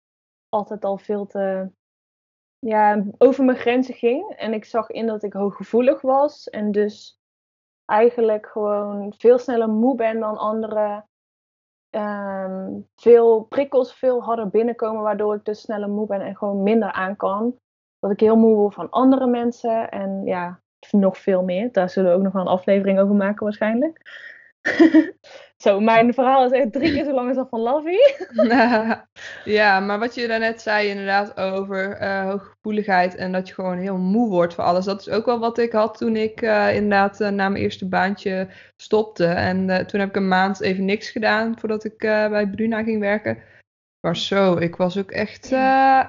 altijd 0.51 0.86
al 0.86 0.98
veel 0.98 1.25
te 1.25 1.72
ja, 2.60 3.03
over 3.17 3.43
mijn 3.43 3.58
grenzen 3.58 3.93
ging. 3.93 4.34
En 4.36 4.53
ik 4.53 4.65
zag 4.65 4.89
in 4.89 5.08
dat 5.08 5.24
ik 5.24 5.34
hooggevoelig 5.34 6.01
was. 6.01 6.50
En 6.50 6.72
dus 6.72 7.20
eigenlijk 7.86 8.48
gewoon 8.48 9.13
veel 9.17 9.38
sneller 9.38 9.70
moe 9.70 9.96
ben 9.96 10.20
dan 10.20 10.38
anderen. 10.38 11.05
Ehm, 11.89 12.79
veel 12.96 13.41
prikkels 13.41 13.93
veel 13.93 14.24
harder 14.24 14.50
binnenkomen, 14.50 15.01
waardoor 15.01 15.36
ik 15.36 15.46
dus 15.46 15.62
sneller 15.62 15.89
moe 15.89 16.08
ben 16.08 16.22
en 16.22 16.38
gewoon 16.38 16.63
minder 16.63 16.91
aan 16.91 17.15
kan. 17.15 17.55
Dat 18.00 18.12
ik 18.12 18.20
heel 18.20 18.36
moe 18.36 18.55
word 18.55 18.74
van 18.74 18.89
andere 18.89 19.27
mensen. 19.27 19.91
En 19.91 20.25
ja, 20.25 20.62
nog 20.91 21.17
veel 21.17 21.43
meer. 21.43 21.72
Daar 21.72 21.89
zullen 21.89 22.12
we 22.12 22.17
ook 22.17 22.24
nog 22.24 22.34
wel 22.34 22.41
een 22.41 22.48
aflevering 22.48 23.00
over 23.00 23.15
maken 23.15 23.43
waarschijnlijk. 23.43 24.01
Zo, 25.62 25.80
mijn 25.80 26.13
verhaal 26.13 26.46
is 26.46 26.51
echt 26.51 26.72
drie 26.72 26.94
keer 26.94 27.03
zo 27.03 27.13
lang 27.13 27.27
als 27.27 27.38
dat 27.38 27.50
van 27.50 27.60
Lovey. 27.60 28.15
ja, 29.58 29.80
maar 29.80 30.00
wat 30.00 30.15
je 30.15 30.27
daarnet 30.27 30.62
zei 30.62 30.88
inderdaad 30.88 31.38
over 31.38 32.01
uh, 32.01 32.24
hooggevoeligheid 32.24 33.15
en 33.15 33.32
dat 33.32 33.48
je 33.48 33.53
gewoon 33.53 33.77
heel 33.77 33.98
moe 33.98 34.30
wordt 34.30 34.53
voor 34.53 34.63
alles. 34.63 34.86
Dat 34.86 35.00
is 35.00 35.10
ook 35.10 35.25
wel 35.25 35.39
wat 35.39 35.58
ik 35.58 35.72
had 35.72 35.98
toen 35.98 36.15
ik 36.15 36.41
uh, 36.41 36.75
inderdaad 36.75 37.22
uh, 37.22 37.30
na 37.30 37.50
mijn 37.50 37.63
eerste 37.63 37.88
baantje 37.88 38.48
stopte. 38.75 39.25
En 39.25 39.88
toen 39.88 40.00
heb 40.00 40.10
ik 40.10 40.15
een 40.15 40.27
maand 40.27 40.62
even 40.62 40.86
niks 40.86 41.10
gedaan 41.10 41.60
voordat 41.60 41.84
ik 41.84 41.98
bij 41.98 42.50
Bruna 42.50 42.84
ging 42.84 43.00
werken. 43.00 43.38
Maar 44.00 44.18
zo, 44.18 44.58
ik 44.58 44.75
was 44.75 44.98
ook 44.98 45.12
echt, 45.12 45.46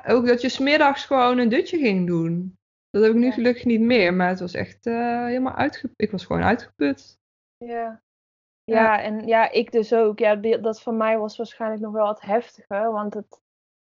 ook 0.07 0.27
dat 0.27 0.41
je 0.41 0.49
smiddags 0.49 1.05
gewoon 1.05 1.39
een 1.39 1.49
dutje 1.49 1.79
ging 1.79 2.07
doen. 2.07 2.57
Dat 2.91 3.03
heb 3.03 3.13
ik 3.13 3.19
nu 3.19 3.31
gelukkig 3.31 3.65
niet 3.65 3.81
meer, 3.81 4.15
maar 4.15 4.29
het 4.29 4.41
was 4.41 4.55
echt 4.55 4.85
helemaal 4.85 5.55
uitgeput. 5.55 5.95
Ik 5.97 6.11
was 6.11 6.25
gewoon 6.25 6.43
uitgeput. 6.43 7.19
Ja. 7.57 8.03
Ja, 8.73 9.03
en 9.03 9.27
ja, 9.27 9.51
ik 9.51 9.73
dus 9.73 9.93
ook. 9.93 10.19
Ja, 10.19 10.37
dat 10.37 10.83
voor 10.83 10.95
mij 10.95 11.19
was 11.19 11.37
waarschijnlijk 11.37 11.83
nog 11.83 11.93
wel 11.93 12.07
wat 12.07 12.21
heftiger, 12.21 12.93
want 12.93 13.15
het, 13.15 13.41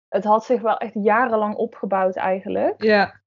het 0.08 0.24
had 0.24 0.44
zich 0.44 0.60
wel 0.60 0.76
echt 0.76 0.94
jarenlang 0.94 1.54
opgebouwd 1.54 2.16
eigenlijk. 2.16 2.82
Ja. 2.82 3.20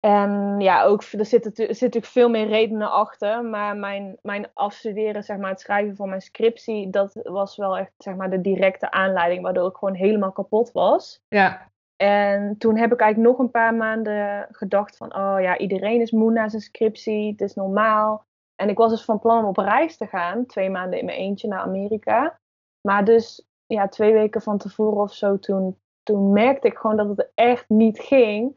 En 0.00 0.60
ja, 0.60 0.82
ook, 0.82 1.02
er 1.02 1.26
zitten 1.26 1.52
er 1.54 1.74
zit 1.74 1.80
natuurlijk 1.80 2.12
veel 2.12 2.28
meer 2.28 2.46
redenen 2.46 2.90
achter, 2.90 3.44
maar 3.44 3.76
mijn, 3.76 4.18
mijn 4.22 4.50
afstuderen, 4.54 5.22
zeg 5.22 5.36
maar, 5.36 5.50
het 5.50 5.60
schrijven 5.60 5.96
van 5.96 6.08
mijn 6.08 6.20
scriptie, 6.20 6.90
dat 6.90 7.20
was 7.22 7.56
wel 7.56 7.78
echt, 7.78 7.92
zeg 7.98 8.14
maar, 8.14 8.30
de 8.30 8.40
directe 8.40 8.90
aanleiding, 8.90 9.42
waardoor 9.42 9.68
ik 9.68 9.76
gewoon 9.76 9.94
helemaal 9.94 10.32
kapot 10.32 10.72
was. 10.72 11.22
Ja. 11.28 11.72
En 11.96 12.58
toen 12.58 12.76
heb 12.76 12.92
ik 12.92 13.00
eigenlijk 13.00 13.30
nog 13.30 13.38
een 13.38 13.50
paar 13.50 13.74
maanden 13.74 14.46
gedacht 14.50 14.96
van, 14.96 15.16
oh 15.16 15.36
ja, 15.40 15.58
iedereen 15.58 16.00
is 16.00 16.10
moe 16.10 16.32
na 16.32 16.48
zijn 16.48 16.62
scriptie, 16.62 17.30
het 17.30 17.40
is 17.40 17.54
normaal. 17.54 18.26
En 18.54 18.68
ik 18.68 18.76
was 18.76 18.90
dus 18.90 19.04
van 19.04 19.18
plan 19.18 19.38
om 19.38 19.48
op 19.48 19.56
reis 19.56 19.96
te 19.96 20.06
gaan, 20.06 20.46
twee 20.46 20.70
maanden 20.70 20.98
in 20.98 21.04
mijn 21.04 21.18
eentje 21.18 21.48
naar 21.48 21.60
Amerika. 21.60 22.40
Maar 22.80 23.04
dus 23.04 23.46
ja, 23.66 23.88
twee 23.88 24.12
weken 24.12 24.42
van 24.42 24.58
tevoren 24.58 25.02
of 25.02 25.12
zo, 25.12 25.38
toen, 25.38 25.80
toen 26.02 26.32
merkte 26.32 26.66
ik 26.66 26.78
gewoon 26.78 26.96
dat 26.96 27.08
het 27.08 27.30
echt 27.34 27.68
niet 27.68 28.00
ging. 28.00 28.56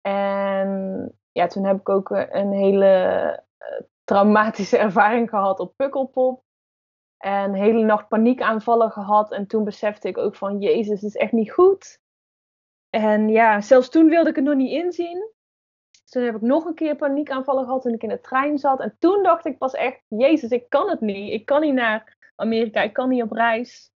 En 0.00 1.12
ja, 1.32 1.46
toen 1.46 1.64
heb 1.64 1.80
ik 1.80 1.88
ook 1.88 2.10
een 2.10 2.52
hele 2.52 2.86
eh, 3.58 3.80
traumatische 4.04 4.78
ervaring 4.86 5.28
gehad 5.28 5.60
op 5.60 5.76
Pukkelpop. 5.76 6.42
En 7.16 7.54
hele 7.54 7.84
nacht 7.84 8.08
paniekaanvallen 8.08 8.90
gehad. 8.90 9.32
En 9.32 9.46
toen 9.46 9.64
besefte 9.64 10.08
ik 10.08 10.18
ook 10.18 10.36
van, 10.36 10.60
jezus, 10.60 11.00
het 11.00 11.10
is 11.10 11.16
echt 11.16 11.32
niet 11.32 11.52
goed. 11.52 12.00
En 12.90 13.28
ja, 13.28 13.60
zelfs 13.60 13.88
toen 13.88 14.08
wilde 14.08 14.28
ik 14.30 14.36
het 14.36 14.44
nog 14.44 14.54
niet 14.54 14.70
inzien. 14.70 15.32
Toen 16.14 16.22
heb 16.22 16.34
ik 16.34 16.40
nog 16.40 16.64
een 16.64 16.74
keer 16.74 16.96
paniekaanvallen 16.96 17.64
gehad 17.64 17.82
toen 17.82 17.92
ik 17.92 18.02
in 18.02 18.08
de 18.08 18.20
trein 18.20 18.58
zat. 18.58 18.80
En 18.80 18.96
toen 18.98 19.22
dacht 19.22 19.46
ik 19.46 19.58
pas 19.58 19.72
echt, 19.72 20.02
jezus, 20.08 20.50
ik 20.50 20.68
kan 20.68 20.88
het 20.88 21.00
niet. 21.00 21.32
Ik 21.32 21.46
kan 21.46 21.60
niet 21.60 21.74
naar 21.74 22.16
Amerika, 22.36 22.82
ik 22.82 22.92
kan 22.92 23.08
niet 23.08 23.22
op 23.22 23.32
reis. 23.32 23.92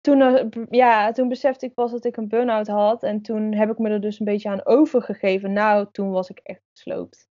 Toen, 0.00 0.20
eh, 0.20 0.46
ja, 0.70 1.12
toen 1.12 1.28
besefte 1.28 1.66
ik 1.66 1.74
pas 1.74 1.90
dat 1.90 2.04
ik 2.04 2.16
een 2.16 2.28
burn-out 2.28 2.66
had. 2.66 3.02
En 3.02 3.22
toen 3.22 3.54
heb 3.54 3.70
ik 3.70 3.78
me 3.78 3.88
er 3.88 4.00
dus 4.00 4.18
een 4.18 4.26
beetje 4.26 4.48
aan 4.48 4.66
overgegeven. 4.66 5.52
Nou, 5.52 5.88
toen 5.92 6.10
was 6.10 6.30
ik 6.30 6.38
echt 6.42 6.62
gesloopt. 6.72 7.28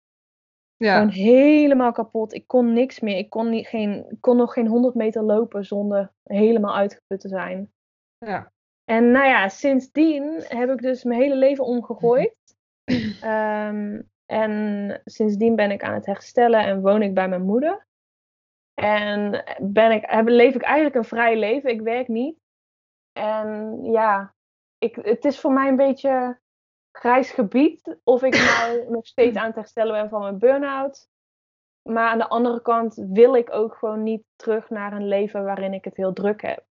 Ja. 0.77 0.95
Gewoon 0.95 1.09
helemaal 1.09 1.93
kapot. 1.93 2.35
Ik 2.35 2.47
kon 2.47 2.73
niks 2.73 3.01
meer. 3.01 3.17
Ik 3.17 3.31
kon, 3.31 3.51
niet, 3.51 3.67
geen, 3.67 4.19
kon 4.21 4.37
nog 4.37 4.53
geen 4.53 4.67
100 4.67 4.95
meter 4.95 5.23
lopen 5.23 5.65
zonder 5.65 6.13
helemaal 6.23 6.77
uitgeput 6.77 7.21
te 7.21 7.29
zijn. 7.29 7.73
Ja. 8.19 8.53
En 8.85 9.11
nou 9.11 9.27
ja, 9.27 9.49
sindsdien 9.49 10.45
heb 10.49 10.71
ik 10.71 10.83
dus 10.83 11.05
mijn 11.05 11.21
hele 11.21 11.37
leven 11.37 11.65
omgegooid. 11.65 12.35
Um, 13.25 14.09
En 14.27 15.01
sindsdien 15.05 15.57
ben 15.57 15.71
ik 15.71 15.83
aan 15.83 15.95
het 15.95 16.07
herstellen 16.07 16.61
en 16.61 16.81
woon 16.81 17.03
ik 17.03 17.15
bij 17.15 17.29
mijn 17.29 17.45
moeder. 17.45 17.87
En 18.75 19.45
ben 19.59 19.93
ik, 19.93 20.05
heb, 20.07 20.29
leef 20.29 20.55
ik 20.55 20.63
eigenlijk 20.63 20.95
een 20.95 21.05
vrij 21.05 21.39
leven. 21.39 21.71
Ik 21.71 21.81
werk 21.81 22.09
niet. 22.09 22.39
En 23.13 23.79
ja, 23.83 24.35
ik, 24.79 24.95
het 24.95 25.25
is 25.25 25.41
voor 25.41 25.53
mij 25.53 25.69
een 25.69 25.77
beetje 25.77 26.41
grijs 26.91 27.31
gebied. 27.31 27.97
Of 28.05 28.23
ik 28.23 28.35
nou 28.35 28.85
nog 28.95 29.07
steeds 29.07 29.37
aan 29.37 29.47
het 29.47 29.55
herstellen 29.55 29.93
ben 29.93 30.09
van 30.09 30.21
mijn 30.21 30.39
burn-out. 30.39 31.09
Maar 31.83 32.09
aan 32.09 32.19
de 32.19 32.29
andere 32.29 32.63
kant 32.63 32.95
wil 32.95 33.35
ik 33.35 33.53
ook 33.53 33.75
gewoon 33.75 34.03
niet 34.03 34.23
terug 34.37 34.71
naar 34.71 34.93
een 34.93 35.09
leven 35.09 35.45
waarin 35.45 35.73
ik 35.73 35.85
het 35.85 35.97
heel 35.97 36.13
druk 36.13 36.43
heb. 36.43 36.65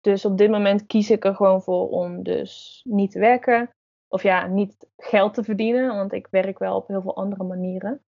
Dus 0.00 0.24
op 0.24 0.38
dit 0.38 0.50
moment 0.50 0.86
kies 0.86 1.10
ik 1.10 1.24
er 1.24 1.34
gewoon 1.34 1.62
voor 1.62 1.88
om 1.88 2.22
dus 2.22 2.80
niet 2.88 3.10
te 3.10 3.18
werken 3.18 3.74
of 4.14 4.22
ja, 4.22 4.46
niet 4.46 4.86
geld 4.96 5.34
te 5.34 5.44
verdienen, 5.44 5.94
want 5.94 6.12
ik 6.12 6.26
werk 6.30 6.58
wel 6.58 6.76
op 6.76 6.88
heel 6.88 7.02
veel 7.02 7.16
andere 7.16 7.44
manieren. 7.44 8.04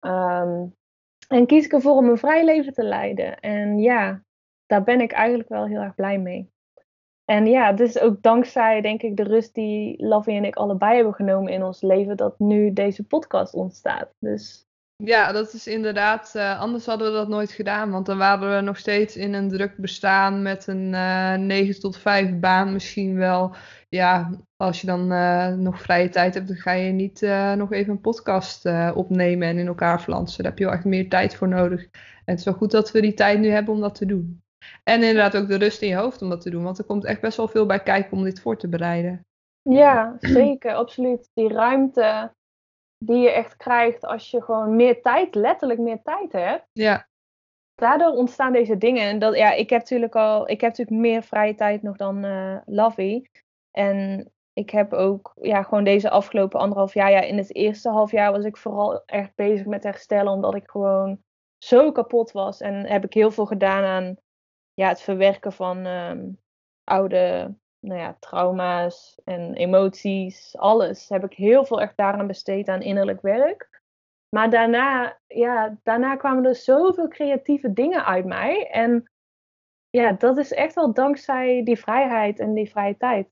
Ehm, 0.00 0.66
en 1.28 1.46
kies 1.46 1.64
ik 1.64 1.72
ervoor 1.72 1.96
om 1.96 2.08
een 2.08 2.18
vrij 2.18 2.44
leven 2.44 2.72
te 2.72 2.82
leiden. 2.82 3.40
En 3.40 3.78
ja, 3.78 4.22
daar 4.66 4.82
ben 4.82 5.00
ik 5.00 5.12
eigenlijk 5.12 5.48
wel 5.48 5.66
heel 5.66 5.80
erg 5.80 5.94
blij 5.94 6.18
mee. 6.18 6.52
En 7.24 7.46
ja, 7.46 7.72
dus 7.72 7.98
ook 7.98 8.22
dankzij, 8.22 8.80
denk 8.80 9.02
ik, 9.02 9.16
de 9.16 9.22
rust 9.22 9.54
die 9.54 10.06
Lovie 10.06 10.36
en 10.36 10.44
ik 10.44 10.56
allebei 10.56 10.94
hebben 10.94 11.14
genomen 11.14 11.52
in 11.52 11.62
ons 11.62 11.82
leven, 11.82 12.16
dat 12.16 12.38
nu 12.38 12.72
deze 12.72 13.06
podcast 13.06 13.54
ontstaat. 13.54 14.14
Dus 14.18 14.67
ja, 15.04 15.32
dat 15.32 15.52
is 15.52 15.66
inderdaad. 15.66 16.32
Uh, 16.36 16.60
anders 16.60 16.86
hadden 16.86 17.06
we 17.06 17.18
dat 17.18 17.28
nooit 17.28 17.52
gedaan. 17.52 17.90
Want 17.90 18.06
dan 18.06 18.18
waren 18.18 18.56
we 18.56 18.60
nog 18.60 18.78
steeds 18.78 19.16
in 19.16 19.34
een 19.34 19.48
druk 19.48 19.76
bestaan 19.76 20.42
met 20.42 20.66
een 20.66 20.94
eh, 20.94 21.34
9 21.34 21.80
tot 21.80 21.98
5 21.98 22.38
baan 22.38 22.72
misschien 22.72 23.16
wel. 23.16 23.54
Ja, 23.88 24.30
als 24.56 24.80
je 24.80 24.86
dan 24.86 25.12
uh, 25.12 25.48
nog 25.48 25.80
vrije 25.80 26.08
tijd 26.08 26.34
hebt, 26.34 26.48
dan 26.48 26.56
ga 26.56 26.72
je 26.72 26.92
niet 26.92 27.20
nog 27.56 27.72
even 27.72 27.92
een 27.92 28.00
podcast 28.00 28.64
opnemen 28.94 29.48
en 29.48 29.58
in 29.58 29.66
elkaar 29.66 30.00
flansen. 30.00 30.42
Daar 30.42 30.50
heb 30.50 30.60
je 30.60 30.64
wel 30.64 30.74
echt 30.74 30.84
meer 30.84 31.08
tijd 31.08 31.34
voor 31.34 31.48
nodig. 31.48 31.82
En 31.82 32.34
het 32.34 32.38
is 32.38 32.44
wel 32.44 32.54
goed 32.54 32.70
dat 32.70 32.92
we 32.92 33.00
die 33.00 33.14
tijd 33.14 33.38
nu 33.38 33.48
hebben 33.48 33.74
om 33.74 33.80
dat 33.80 33.94
te 33.94 34.06
doen. 34.06 34.42
En 34.84 35.02
inderdaad 35.02 35.36
ook 35.36 35.48
de 35.48 35.56
rust 35.56 35.82
in 35.82 35.88
je 35.88 35.96
hoofd 35.96 36.22
om 36.22 36.28
dat 36.28 36.40
te 36.40 36.50
doen. 36.50 36.62
Want 36.62 36.78
er 36.78 36.84
komt 36.84 37.04
echt 37.04 37.20
best 37.20 37.36
wel 37.36 37.48
veel 37.48 37.66
bij 37.66 37.82
kijken 37.82 38.16
om 38.16 38.24
dit 38.24 38.40
voor 38.40 38.58
te 38.58 38.68
bereiden. 38.68 39.26
Ja, 39.62 40.16
zeker, 40.20 40.74
absoluut. 40.74 41.30
Die 41.34 41.52
ruimte 41.52 42.32
die 42.98 43.18
je 43.18 43.30
echt 43.30 43.56
krijgt 43.56 44.04
als 44.04 44.30
je 44.30 44.42
gewoon 44.42 44.76
meer 44.76 45.02
tijd, 45.02 45.34
letterlijk 45.34 45.80
meer 45.80 46.02
tijd 46.02 46.32
hebt. 46.32 46.66
Ja. 46.72 47.08
Daardoor 47.74 48.12
ontstaan 48.12 48.52
deze 48.52 48.78
dingen. 48.78 49.02
En 49.02 49.18
dat, 49.18 49.36
ja, 49.36 49.52
ik 49.52 49.70
heb 49.70 49.80
natuurlijk 49.80 50.16
al, 50.16 50.48
ik 50.48 50.60
heb 50.60 50.70
natuurlijk 50.70 51.00
meer 51.00 51.22
vrije 51.22 51.54
tijd 51.54 51.82
nog 51.82 51.96
dan 51.96 52.24
uh, 52.24 52.58
Lovey. 52.64 53.30
En 53.70 54.30
ik 54.52 54.70
heb 54.70 54.92
ook, 54.92 55.32
ja, 55.40 55.62
gewoon 55.62 55.84
deze 55.84 56.10
afgelopen 56.10 56.60
anderhalf 56.60 56.94
jaar, 56.94 57.10
ja, 57.10 57.20
in 57.20 57.36
het 57.36 57.54
eerste 57.54 57.90
half 57.90 58.10
jaar 58.10 58.32
was 58.32 58.44
ik 58.44 58.56
vooral 58.56 59.02
echt 59.04 59.34
bezig 59.34 59.66
met 59.66 59.82
herstellen, 59.82 60.32
omdat 60.32 60.54
ik 60.54 60.70
gewoon 60.70 61.22
zo 61.58 61.92
kapot 61.92 62.32
was. 62.32 62.60
En 62.60 62.86
heb 62.86 63.04
ik 63.04 63.14
heel 63.14 63.30
veel 63.30 63.46
gedaan 63.46 63.84
aan, 63.84 64.16
ja, 64.74 64.88
het 64.88 65.00
verwerken 65.00 65.52
van 65.52 65.86
um, 65.86 66.38
oude 66.84 67.54
nou 67.80 68.00
ja, 68.00 68.16
trauma's 68.20 69.20
en 69.24 69.54
emoties, 69.54 70.56
alles. 70.56 71.08
Heb 71.08 71.24
ik 71.24 71.32
heel 71.32 71.64
veel 71.64 71.80
echt 71.80 71.96
daaraan 71.96 72.26
besteed 72.26 72.68
aan 72.68 72.82
innerlijk 72.82 73.20
werk. 73.20 73.82
Maar 74.28 74.50
daarna, 74.50 75.18
ja, 75.26 75.78
daarna 75.82 76.16
kwamen 76.16 76.44
er 76.44 76.54
zoveel 76.54 77.08
creatieve 77.08 77.72
dingen 77.72 78.04
uit 78.04 78.24
mij. 78.24 78.70
En 78.70 79.10
ja, 79.90 80.12
dat 80.12 80.38
is 80.38 80.52
echt 80.52 80.74
wel 80.74 80.92
dankzij 80.92 81.62
die 81.64 81.78
vrijheid 81.78 82.38
en 82.38 82.54
die 82.54 82.70
vrije 82.70 82.96
tijd. 82.96 83.28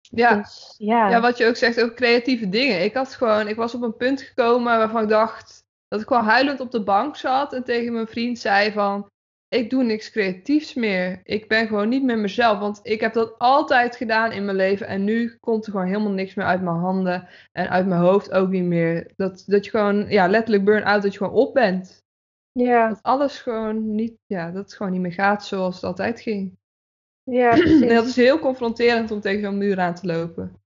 Ja. 0.00 0.34
Dus, 0.34 0.74
ja. 0.78 1.08
ja, 1.10 1.20
wat 1.20 1.36
je 1.38 1.46
ook 1.46 1.56
zegt, 1.56 1.82
ook 1.82 1.94
creatieve 1.94 2.48
dingen. 2.48 2.82
Ik 2.82 2.94
had 2.94 3.14
gewoon, 3.14 3.48
ik 3.48 3.56
was 3.56 3.74
op 3.74 3.82
een 3.82 3.96
punt 3.96 4.22
gekomen 4.22 4.78
waarvan 4.78 5.02
ik 5.02 5.08
dacht 5.08 5.64
dat 5.88 6.00
ik 6.00 6.08
wel 6.08 6.22
huilend 6.22 6.60
op 6.60 6.70
de 6.70 6.82
bank 6.82 7.16
zat 7.16 7.52
en 7.52 7.64
tegen 7.64 7.92
mijn 7.92 8.06
vriend 8.06 8.38
zei 8.38 8.72
van, 8.72 9.08
ik 9.48 9.70
doe 9.70 9.84
niks 9.84 10.10
creatiefs 10.10 10.74
meer. 10.74 11.20
Ik 11.24 11.48
ben 11.48 11.66
gewoon 11.66 11.88
niet 11.88 12.02
met 12.02 12.18
mezelf. 12.18 12.58
Want 12.58 12.80
ik 12.82 13.00
heb 13.00 13.12
dat 13.12 13.38
altijd 13.38 13.96
gedaan 13.96 14.32
in 14.32 14.44
mijn 14.44 14.56
leven. 14.56 14.86
En 14.86 15.04
nu 15.04 15.36
komt 15.40 15.66
er 15.66 15.70
gewoon 15.70 15.86
helemaal 15.86 16.12
niks 16.12 16.34
meer 16.34 16.46
uit 16.46 16.62
mijn 16.62 16.76
handen. 16.76 17.28
En 17.52 17.68
uit 17.70 17.86
mijn 17.86 18.00
hoofd 18.00 18.32
ook 18.32 18.48
niet 18.48 18.64
meer. 18.64 19.12
Dat, 19.16 19.44
dat 19.46 19.64
je 19.64 19.70
gewoon, 19.70 20.08
ja, 20.08 20.28
letterlijk 20.28 20.64
burn-out, 20.64 21.02
dat 21.02 21.12
je 21.12 21.18
gewoon 21.18 21.32
op 21.32 21.54
bent. 21.54 22.02
Ja. 22.52 22.88
Dat 22.88 23.02
alles 23.02 23.38
gewoon 23.38 23.94
niet, 23.94 24.18
ja, 24.26 24.50
dat 24.50 24.62
het 24.62 24.74
gewoon 24.74 24.92
niet 24.92 25.00
meer 25.00 25.12
gaat 25.12 25.46
zoals 25.46 25.74
het 25.74 25.84
altijd 25.84 26.20
ging. 26.20 26.58
Ja, 27.22 27.50
precies. 27.56 27.80
En 27.80 27.94
dat 27.94 28.06
is 28.06 28.16
heel 28.16 28.38
confronterend 28.38 29.10
om 29.10 29.20
tegen 29.20 29.42
zo'n 29.42 29.58
muur 29.58 29.80
aan 29.80 29.94
te 29.94 30.06
lopen. 30.06 30.62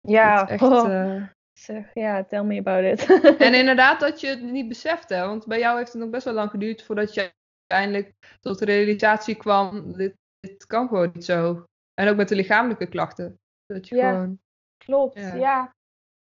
Ja, 0.00 0.48
echt, 0.48 0.62
oh. 0.62 0.88
uh... 0.88 1.22
zeg, 1.52 1.90
ja, 1.94 2.24
tell 2.24 2.42
me 2.42 2.58
about 2.58 2.84
it. 2.84 3.36
en 3.38 3.54
inderdaad 3.62 4.00
dat 4.00 4.20
je 4.20 4.26
het 4.26 4.42
niet 4.42 4.68
beseft, 4.68 5.08
hè. 5.08 5.26
Want 5.26 5.46
bij 5.46 5.58
jou 5.58 5.78
heeft 5.78 5.92
het 5.92 6.02
nog 6.02 6.10
best 6.10 6.24
wel 6.24 6.34
lang 6.34 6.50
geduurd 6.50 6.82
voordat 6.82 7.14
je 7.14 7.36
uiteindelijk 7.68 8.36
tot 8.40 8.58
de 8.58 8.64
realisatie 8.64 9.34
kwam, 9.36 9.92
dit, 9.92 10.16
dit 10.40 10.66
kan 10.66 10.88
gewoon 10.88 11.10
niet 11.12 11.24
zo. 11.24 11.64
En 11.94 12.08
ook 12.08 12.16
met 12.16 12.28
de 12.28 12.34
lichamelijke 12.34 12.86
klachten. 12.88 13.38
Dat 13.66 13.88
je 13.88 13.96
Ja. 13.96 14.10
gewoon... 14.10 14.38
Klopt, 14.84 15.18
Ja. 15.18 15.34
ja. 15.34 15.74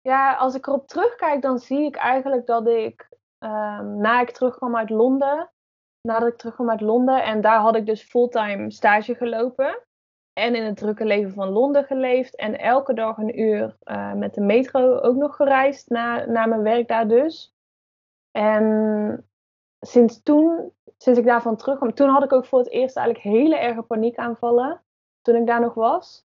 ja. 0.02 0.36
als 0.36 0.56
ik 0.56 0.68
erop 0.68 0.88
terugkijk, 0.88 1.42
dan 1.42 1.60
zie 1.60 1.86
ik 1.86 1.96
eigenlijk 1.96 2.46
dat 2.46 2.68
ik, 2.68 3.10
ehm, 3.38 3.98
na 3.98 4.22
ik 4.22 4.30
terugkwam 4.32 4.76
uit 4.76 4.90
Londen, 4.90 5.52
nadat 6.02 6.28
ik 6.28 6.38
terugkwam 6.38 6.70
uit 6.70 6.82
Londen, 6.82 7.24
en 7.24 7.42
daar 7.42 7.60
had 7.60 7.76
ik 7.76 7.86
dus 7.86 8.04
fulltime 8.04 8.72
stage 8.72 9.16
gelopen. 9.16 9.84
En 10.34 10.56
in 10.56 10.64
het 10.64 10.78
drukke 10.78 11.06
leven 11.06 11.34
van 11.34 11.50
Londen 11.50 11.84
geleefd. 11.84 12.36
En 12.36 12.60
elke 12.60 12.94
dag 12.94 13.18
een 13.18 13.40
uur 13.40 13.78
eh, 13.80 14.14
met 14.14 14.34
de 14.34 14.42
metro 14.42 14.98
ook 14.98 15.16
nog 15.16 15.36
gereisd 15.36 15.90
na, 15.90 16.26
na 16.26 16.46
mijn 16.46 16.62
werk 16.62 16.88
daar 16.88 17.08
dus. 17.08 17.54
En 18.32 19.28
sinds 19.88 20.22
toen, 20.22 20.72
sinds 20.98 21.20
ik 21.20 21.26
daarvan 21.26 21.56
terugkwam, 21.56 21.94
toen 21.94 22.10
had 22.10 22.24
ik 22.24 22.34
ook 22.34 22.46
voor 22.46 22.60
het 22.60 22.70
eerst 22.70 22.98
eigenlijk 22.98 23.26
hele 23.26 23.58
erge 23.58 23.82
paniekaanvallen. 23.82 24.82
Toen 25.22 25.36
ik 25.36 25.48
daar 25.48 25.62
nog 25.62 25.74
was. 25.74 26.26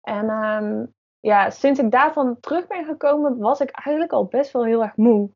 En 0.00 0.28
ehm, 0.28 0.86
ja, 1.20 1.50
sinds 1.50 1.80
ik 1.80 1.90
daarvan 1.90 2.40
terug 2.40 2.66
ben 2.66 2.84
gekomen, 2.84 3.38
was 3.38 3.60
ik 3.60 3.70
eigenlijk 3.70 4.12
al 4.12 4.24
best 4.24 4.52
wel 4.52 4.64
heel 4.64 4.82
erg 4.82 4.96
moe. 4.96 5.30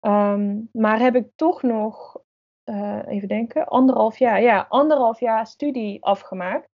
Ehm, 0.00 0.60
maar 0.72 0.98
heb 0.98 1.14
ik 1.14 1.28
toch 1.34 1.62
nog, 1.62 2.20
eh, 2.64 3.06
even 3.06 3.28
denken, 3.28 3.66
anderhalf 3.66 4.18
jaar, 4.18 4.42
ja, 4.42 4.66
anderhalf 4.68 5.20
jaar 5.20 5.46
studie 5.46 6.04
afgemaakt. 6.04 6.68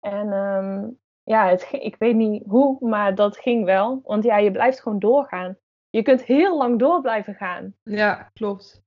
En 0.00 0.32
ehm, 0.32 0.90
ja, 1.22 1.48
het, 1.48 1.68
ik 1.70 1.96
weet 1.96 2.14
niet 2.14 2.44
hoe, 2.46 2.76
maar 2.80 3.14
dat 3.14 3.36
ging 3.36 3.64
wel. 3.64 4.00
Want 4.04 4.24
ja, 4.24 4.36
je 4.36 4.50
blijft 4.50 4.80
gewoon 4.80 4.98
doorgaan. 4.98 5.56
Je 5.90 6.02
kunt 6.02 6.22
heel 6.22 6.56
lang 6.56 6.78
door 6.78 7.00
blijven 7.00 7.34
gaan. 7.34 7.74
Ja, 7.82 8.30
klopt. 8.32 8.83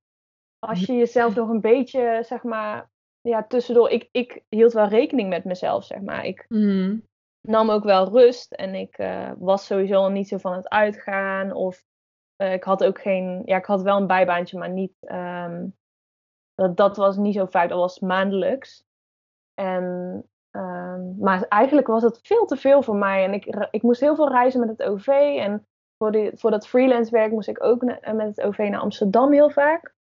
Als 0.60 0.86
je 0.86 0.94
jezelf 0.94 1.36
nog 1.36 1.50
een 1.50 1.62
beetje, 1.62 2.20
zeg 2.26 2.44
maar, 2.44 2.90
ja, 3.22 3.44
tussendoor. 3.44 3.90
Ik, 3.90 4.10
ik 4.12 4.44
hield 4.50 4.74
wel 4.74 4.88
rekening 4.88 5.30
met 5.30 5.44
mezelf, 5.44 5.86
zeg 5.86 6.02
maar. 6.02 6.26
Ik 6.26 6.46
Mhm. 6.48 6.98
nam 7.42 7.70
ook 7.70 7.84
wel 7.84 8.10
rust 8.10 8.52
en 8.54 8.76
ik 8.76 8.98
eh, 8.98 9.32
was 9.38 9.66
sowieso 9.66 9.96
al 9.96 10.10
niet 10.10 10.28
zo 10.28 10.38
van 10.38 10.54
het 10.54 10.70
uitgaan. 10.70 11.52
Of 11.52 11.84
eh, 12.36 12.54
ik 12.54 12.64
had 12.64 12.84
ook 12.84 13.02
geen, 13.02 13.42
ja, 13.46 13.58
ik 13.58 13.66
had 13.66 13.82
wel 13.82 13.98
een 13.98 14.08
bijbaantje, 14.08 14.58
maar 14.58 14.70
niet, 14.70 14.94
ehm, 15.00 15.68
dat, 16.56 16.78
dat 16.78 16.98
was 16.98 17.18
niet 17.18 17.34
zo 17.36 17.46
vaak, 17.46 17.70
dat 17.70 17.80
was 17.80 18.00
maandelijks. 18.00 18.86
En, 19.54 20.24
ehm, 20.52 21.18
maar 21.20 21.42
eigenlijk 21.48 21.88
was 21.88 22.04
het 22.04 22.20
veel 22.22 22.46
te 22.46 22.56
veel 22.56 22.82
voor 22.82 22.96
mij 22.96 23.24
en 23.24 23.34
ik, 23.34 23.68
ik 23.72 23.82
moest 23.82 24.02
heel 24.02 24.16
veel 24.16 24.30
reizen 24.32 24.60
met 24.60 24.70
het 24.70 24.84
OV. 24.84 25.08
En 25.40 25.68
voor, 25.98 26.12
die, 26.12 26.32
voor 26.34 26.52
dat 26.52 26.68
freelance 26.68 27.12
werk 27.12 27.32
moest 27.32 27.48
ik 27.48 27.64
ook 27.64 27.84
met 27.84 28.36
het 28.36 28.42
OV 28.42 28.58
naar 28.58 28.80
Amsterdam 28.80 29.32
heel 29.32 29.50
vaak. 29.50 29.96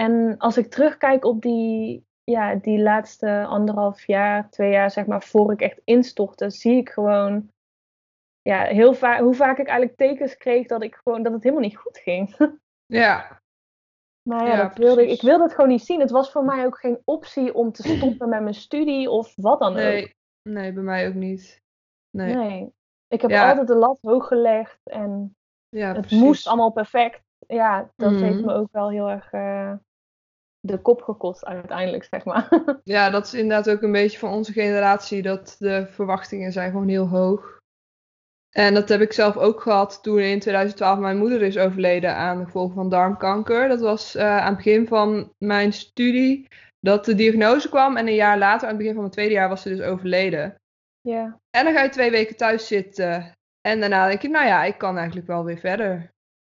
En 0.00 0.38
als 0.38 0.56
ik 0.56 0.70
terugkijk 0.70 1.24
op 1.24 1.42
die, 1.42 2.04
ja, 2.24 2.54
die 2.54 2.78
laatste 2.82 3.44
anderhalf 3.46 4.06
jaar, 4.06 4.50
twee 4.50 4.70
jaar, 4.70 4.90
zeg 4.90 5.06
maar, 5.06 5.22
voor 5.22 5.52
ik 5.52 5.60
echt 5.60 5.80
instortte, 5.84 6.50
zie 6.50 6.76
ik 6.76 6.88
gewoon 6.88 7.48
ja, 8.42 8.62
heel 8.64 8.94
vaak 8.94 9.20
hoe 9.20 9.34
vaak 9.34 9.58
ik 9.58 9.66
eigenlijk 9.66 9.98
tekens 9.98 10.36
kreeg 10.36 10.66
dat 10.66 10.82
ik 10.82 10.94
gewoon 10.94 11.22
dat 11.22 11.32
het 11.32 11.42
helemaal 11.42 11.64
niet 11.64 11.76
goed 11.76 11.98
ging. 11.98 12.36
Ja, 12.86 13.40
Maar 14.28 14.46
ja, 14.46 14.52
Ja, 14.56 14.68
dat 14.68 14.76
wilde, 14.78 15.02
ik 15.02 15.10
ik 15.10 15.20
wilde 15.22 15.42
het 15.42 15.54
gewoon 15.54 15.70
niet 15.70 15.84
zien. 15.84 16.00
Het 16.00 16.10
was 16.10 16.32
voor 16.32 16.44
mij 16.44 16.66
ook 16.66 16.78
geen 16.78 16.98
optie 17.04 17.54
om 17.54 17.72
te 17.72 17.82
stoppen 17.96 18.28
met 18.28 18.42
mijn 18.42 18.54
studie 18.54 19.10
of 19.10 19.32
wat 19.36 19.58
dan 19.60 19.72
ook. 19.72 20.12
nee. 20.42 20.72
Bij 20.72 20.82
mij 20.82 21.08
ook 21.08 21.14
niet. 21.14 21.62
Nee. 22.10 22.34
Nee. 22.34 22.72
Ik 23.08 23.20
heb 23.20 23.30
Ja. 23.30 23.48
altijd 23.48 23.66
de 23.66 23.74
lat 23.74 23.98
hoog 24.00 24.26
gelegd 24.26 24.80
en 24.84 25.36
Ja, 25.68 25.88
het 25.92 26.00
precies. 26.00 26.18
moest 26.20 26.46
allemaal 26.46 26.72
perfect. 26.72 27.22
Ja, 27.46 27.90
dat 27.96 28.12
heeft 28.20 28.36
Mhm. 28.36 28.46
me 28.46 28.52
ook 28.52 28.68
wel 28.72 28.90
heel 28.90 29.10
erg 29.10 29.32
eh, 29.32 29.72
de 30.60 30.78
kop 30.78 31.02
gekost 31.02 31.44
uiteindelijk, 31.44 32.04
zeg 32.04 32.24
maar. 32.24 32.48
Ja, 32.84 33.10
dat 33.10 33.26
is 33.26 33.34
inderdaad 33.34 33.70
ook 33.70 33.82
een 33.82 33.92
beetje 33.92 34.18
van 34.18 34.32
onze 34.32 34.52
generatie, 34.52 35.22
dat 35.22 35.56
de 35.58 35.86
verwachtingen 35.90 36.52
zijn 36.52 36.70
gewoon 36.70 36.88
heel 36.88 37.08
hoog. 37.08 37.58
En 38.50 38.74
dat 38.74 38.88
heb 38.88 39.00
ik 39.00 39.12
zelf 39.12 39.36
ook 39.36 39.60
gehad 39.60 40.02
toen 40.02 40.18
in 40.18 40.40
2012 40.40 40.98
mijn 40.98 41.18
moeder 41.18 41.42
is 41.42 41.58
overleden 41.58 42.14
aan 42.14 42.38
de 42.38 42.44
gevolgen 42.44 42.74
van 42.74 42.88
darmkanker. 42.88 43.68
Dat 43.68 43.80
was 43.80 44.14
eh, 44.14 44.36
aan 44.36 44.46
het 44.46 44.56
begin 44.56 44.86
van 44.86 45.32
mijn 45.38 45.72
studie 45.72 46.48
dat 46.80 47.04
de 47.04 47.14
diagnose 47.14 47.68
kwam 47.68 47.96
en 47.96 48.06
een 48.06 48.14
jaar 48.14 48.38
later, 48.38 48.62
aan 48.62 48.68
het 48.68 48.76
begin 48.76 48.92
van 48.92 49.02
mijn 49.02 49.14
tweede 49.14 49.34
jaar, 49.34 49.48
was 49.48 49.62
ze 49.62 49.68
dus 49.68 49.80
overleden. 49.80 50.54
ja. 51.00 51.38
En 51.50 51.64
dan 51.64 51.74
ga 51.74 51.82
je 51.82 51.88
twee 51.88 52.10
weken 52.10 52.36
thuis 52.36 52.66
zitten 52.66 53.32
en 53.60 53.80
daarna 53.80 54.08
denk 54.08 54.22
je, 54.22 54.28
nou 54.28 54.46
ja, 54.46 54.64
ik 54.64 54.78
kan 54.78 54.96
eigenlijk 54.96 55.26
wel 55.26 55.44
weer 55.44 55.58
verder. 55.58 56.10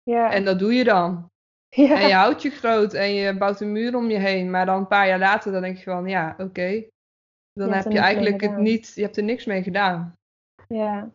Ja. 0.04 0.32
En 0.32 0.46
dat 0.46 0.60
doe 0.60 0.74
je 0.74 0.84
dan. 0.84 1.32
ja. 1.88 2.02
En 2.02 2.08
je 2.08 2.14
houdt 2.14 2.42
je 2.42 2.50
groot 2.50 2.94
en 2.94 3.14
je 3.14 3.38
bouwt 3.38 3.62
een 3.62 3.72
muur 3.72 3.96
om 3.96 4.10
je 4.10 4.18
heen. 4.18 4.50
Maar 4.50 4.66
dan 4.66 4.78
een 4.78 4.88
paar 4.88 5.08
jaar 5.08 5.20
later, 5.20 5.52
dan 5.52 5.62
denk 5.62 5.78
je 5.78 5.84
van, 5.84 6.08
ja, 6.08 6.36
oké. 6.38 6.86
Dan 7.54 7.68
Je 7.68 7.74
heb 7.74 7.92
je 7.92 8.00
eigenlijk 8.00 8.42
het 8.42 8.58
niet, 8.58 8.92
je 8.96 9.02
hebt 9.02 9.18
er 9.18 9.24
niks 9.24 9.46
mee 9.46 9.64
gedaan. 9.64 10.18
Ja, 10.68 11.12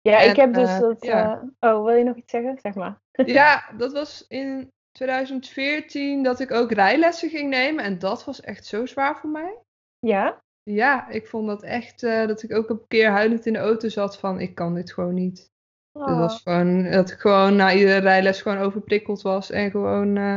ja 0.00 0.22
En, 0.22 0.30
ik 0.30 0.36
heb 0.36 0.54
dus 0.54 0.68
eh, 0.68 0.80
dat. 0.80 1.04
ja. 1.04 1.48
eh, 1.58 1.70
oh, 1.70 1.84
wil 1.84 1.94
je 1.94 2.04
nog 2.04 2.16
iets 2.16 2.30
zeggen? 2.30 2.58
Zeg 2.62 2.74
maar. 2.74 3.00
Ja, 3.24 3.72
dat 3.76 3.92
was 3.92 4.24
in 4.28 4.72
2014 4.92 6.22
dat 6.22 6.40
ik 6.40 6.50
ook 6.50 6.72
rijlessen 6.72 7.30
ging 7.30 7.48
nemen. 7.48 7.84
En 7.84 7.98
dat 7.98 8.24
was 8.24 8.40
echt 8.40 8.66
zo 8.66 8.86
zwaar 8.86 9.16
voor 9.16 9.30
mij. 9.30 9.58
Ja? 9.98 10.42
Ja, 10.62 11.08
ik 11.08 11.26
vond 11.26 11.46
dat 11.46 11.62
echt, 11.62 12.02
eh, 12.02 12.26
dat 12.26 12.42
ik 12.42 12.54
ook 12.54 12.70
een 12.70 12.86
keer 12.88 13.10
huilend 13.10 13.46
in 13.46 13.52
de 13.52 13.58
auto 13.58 13.88
zat 13.88 14.18
van, 14.18 14.40
ik 14.40 14.54
kan 14.54 14.74
dit 14.74 14.92
gewoon 14.92 15.14
niet. 15.14 15.50
Dat 15.92 16.08
Oh, 16.08 16.18
was 16.18 16.40
gewoon, 16.42 16.90
dat 16.90 17.10
ik 17.10 17.18
gewoon 17.18 17.56
na 17.56 17.72
iedere 17.72 17.98
rijles 18.00 18.42
gewoon 18.42 18.58
overprikkeld 18.58 19.22
was. 19.22 19.50
En 19.50 19.70
gewoon, 19.70 20.16
eh, 20.16 20.36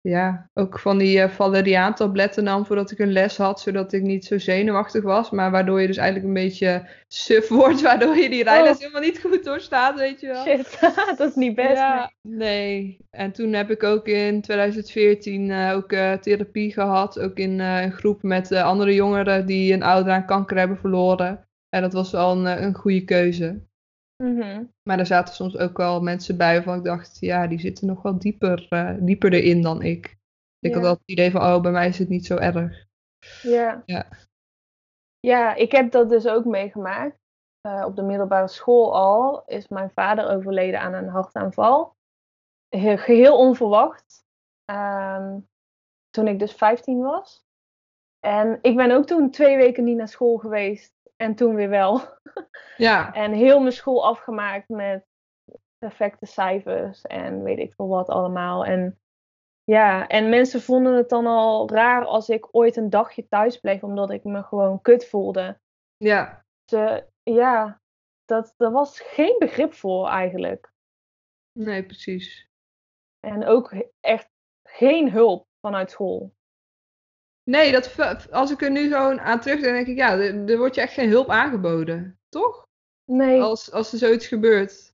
ja, 0.00 0.50
ook 0.54 0.78
van 0.78 0.98
die 0.98 1.20
eh 1.20 1.28
Valeriaan 1.30 1.94
tabletten 1.94 2.44
nam 2.44 2.66
voordat 2.66 2.90
ik 2.90 2.98
een 2.98 3.12
les 3.12 3.36
had. 3.36 3.60
Zodat 3.60 3.92
ik 3.92 4.02
niet 4.02 4.24
zo 4.24 4.38
zenuwachtig 4.38 5.02
was. 5.02 5.30
Maar 5.30 5.50
waardoor 5.50 5.80
je 5.80 5.86
dus 5.86 5.96
eigenlijk 5.96 6.28
een 6.28 6.42
beetje 6.44 6.88
suf 7.08 7.48
wordt. 7.58 7.80
Waardoor 7.82 8.16
je 8.16 8.30
die 8.30 8.42
rijles 8.44 8.70
Oh. 8.74 8.78
helemaal 8.78 9.00
niet 9.00 9.20
goed 9.20 9.44
doorstaat, 9.44 9.98
weet 9.98 10.20
je 10.20 10.26
wel. 10.26 10.42
Shit, 10.44 10.80
dat 11.18 11.28
is 11.28 11.34
niet 11.34 11.54
best. 11.54 11.76
Ja, 11.76 12.12
nee. 12.22 12.98
En 13.10 13.32
toen 13.32 13.52
heb 13.52 13.70
ik 13.70 13.82
ook 13.82 14.06
in 14.08 14.40
2014 14.40 15.50
eh, 15.50 15.72
ook 15.74 15.88
therapie 16.22 16.72
gehad. 16.72 17.20
Ook 17.20 17.36
in 17.38 17.58
een 17.60 17.92
groep 17.92 18.22
met 18.22 18.52
andere 18.52 18.94
jongeren 18.94 19.46
die 19.46 19.72
een 19.72 19.82
ouder 19.82 20.12
aan 20.12 20.26
kanker 20.26 20.58
hebben 20.58 20.78
verloren. 20.78 21.48
En 21.68 21.82
dat 21.82 21.92
was 21.92 22.10
wel 22.10 22.32
een, 22.32 22.62
een 22.64 22.74
goede 22.74 23.04
keuze. 23.04 23.62
Mhm. 24.24 24.64
Maar 24.82 24.98
er 24.98 25.06
zaten 25.06 25.34
soms 25.34 25.56
ook 25.58 25.76
wel 25.76 26.00
mensen 26.00 26.36
bij 26.36 26.54
waarvan 26.54 26.78
ik 26.78 26.84
dacht, 26.84 27.20
ja, 27.20 27.46
die 27.46 27.58
zitten 27.60 27.86
nog 27.86 28.02
wel 28.02 28.18
dieper, 28.18 28.66
eh, 28.70 28.94
dieper 29.00 29.32
erin 29.32 29.62
dan 29.62 29.82
ik. 29.82 30.06
Ik 30.58 30.70
Ja. 30.70 30.76
had 30.76 30.84
altijd 30.84 31.00
het 31.00 31.10
idee 31.10 31.30
van, 31.30 31.40
oh, 31.40 31.60
bij 31.60 31.70
mij 31.72 31.88
is 31.88 31.98
het 31.98 32.08
niet 32.08 32.26
zo 32.26 32.36
erg. 32.36 32.86
Ja. 33.42 33.82
Ja. 33.86 34.08
Ja, 35.20 35.54
ik 35.54 35.72
heb 35.72 35.90
dat 35.90 36.08
dus 36.08 36.26
ook 36.26 36.44
meegemaakt. 36.44 37.18
Eh, 37.60 37.84
op 37.86 37.96
de 37.96 38.02
middelbare 38.02 38.48
school 38.48 38.94
al 38.94 39.44
is 39.46 39.68
mijn 39.68 39.90
vader 39.90 40.28
overleden 40.28 40.80
aan 40.80 40.94
een 40.94 41.08
hartaanval. 41.08 41.96
He- 42.68 42.96
Geheel 42.98 43.38
onverwacht. 43.38 44.24
Ehm, 44.64 45.38
toen 46.10 46.28
ik 46.28 46.38
dus 46.38 46.52
15 46.52 47.00
was. 47.00 47.42
En 48.20 48.58
ik 48.62 48.76
ben 48.76 48.90
ook 48.90 49.06
toen 49.06 49.30
twee 49.30 49.56
weken 49.56 49.84
niet 49.84 49.96
naar 49.96 50.08
school 50.08 50.36
geweest. 50.36 50.92
En 51.24 51.34
toen 51.34 51.54
weer 51.54 51.68
wel. 51.68 52.00
Ja, 52.76 53.12
En 53.22 53.32
heel 53.32 53.60
mijn 53.60 53.72
school 53.72 54.06
afgemaakt 54.06 54.68
met 54.68 55.06
perfecte 55.78 56.26
cijfers 56.26 57.02
en 57.02 57.42
weet 57.42 57.58
ik 57.58 57.74
veel 57.74 57.88
wat 57.88 58.08
allemaal. 58.08 58.64
En 58.64 59.00
ja, 59.64 60.08
en 60.08 60.28
mensen 60.28 60.60
vonden 60.60 60.94
het 60.94 61.08
dan 61.08 61.26
al 61.26 61.70
raar 61.70 62.04
als 62.04 62.28
ik 62.28 62.48
ooit 62.50 62.76
een 62.76 62.90
dagje 62.90 63.28
thuis 63.28 63.58
bleef, 63.58 63.82
omdat 63.82 64.10
ik 64.10 64.24
me 64.24 64.42
gewoon 64.42 64.80
kut 64.80 65.06
voelde. 65.06 65.60
ja, 65.96 66.44
Ze, 66.64 67.06
ja, 67.22 67.80
dat, 68.24 68.54
daar 68.56 68.72
was 68.72 69.00
geen 69.00 69.36
begrip 69.38 69.72
voor 69.72 70.08
eigenlijk. 70.08 70.72
nee, 71.52 71.84
precies. 71.86 72.48
En 73.20 73.44
ook 73.44 73.74
echt 74.00 74.28
geen 74.62 75.10
hulp 75.10 75.46
vanuit 75.60 75.90
school. 75.90 76.34
Nee, 77.50 77.72
dat, 77.72 77.94
als 78.30 78.50
ik 78.50 78.62
er 78.62 78.70
nu 78.70 78.88
zo 78.88 79.16
aan 79.16 79.40
terugdenk, 79.40 79.74
denk 79.74 79.86
ik, 79.86 79.96
ja, 79.96 80.12
er, 80.18 80.50
er 80.50 80.58
wordt 80.58 80.74
je 80.74 80.80
echt 80.80 80.92
geen 80.92 81.08
hulp 81.10 81.28
aangeboden, 81.28 82.18
toch? 82.28 82.62
Nee, 83.12 83.40
Als, 83.40 83.72
als 83.72 83.92
er 83.92 83.98
zoiets 83.98 84.26
gebeurt. 84.26 84.92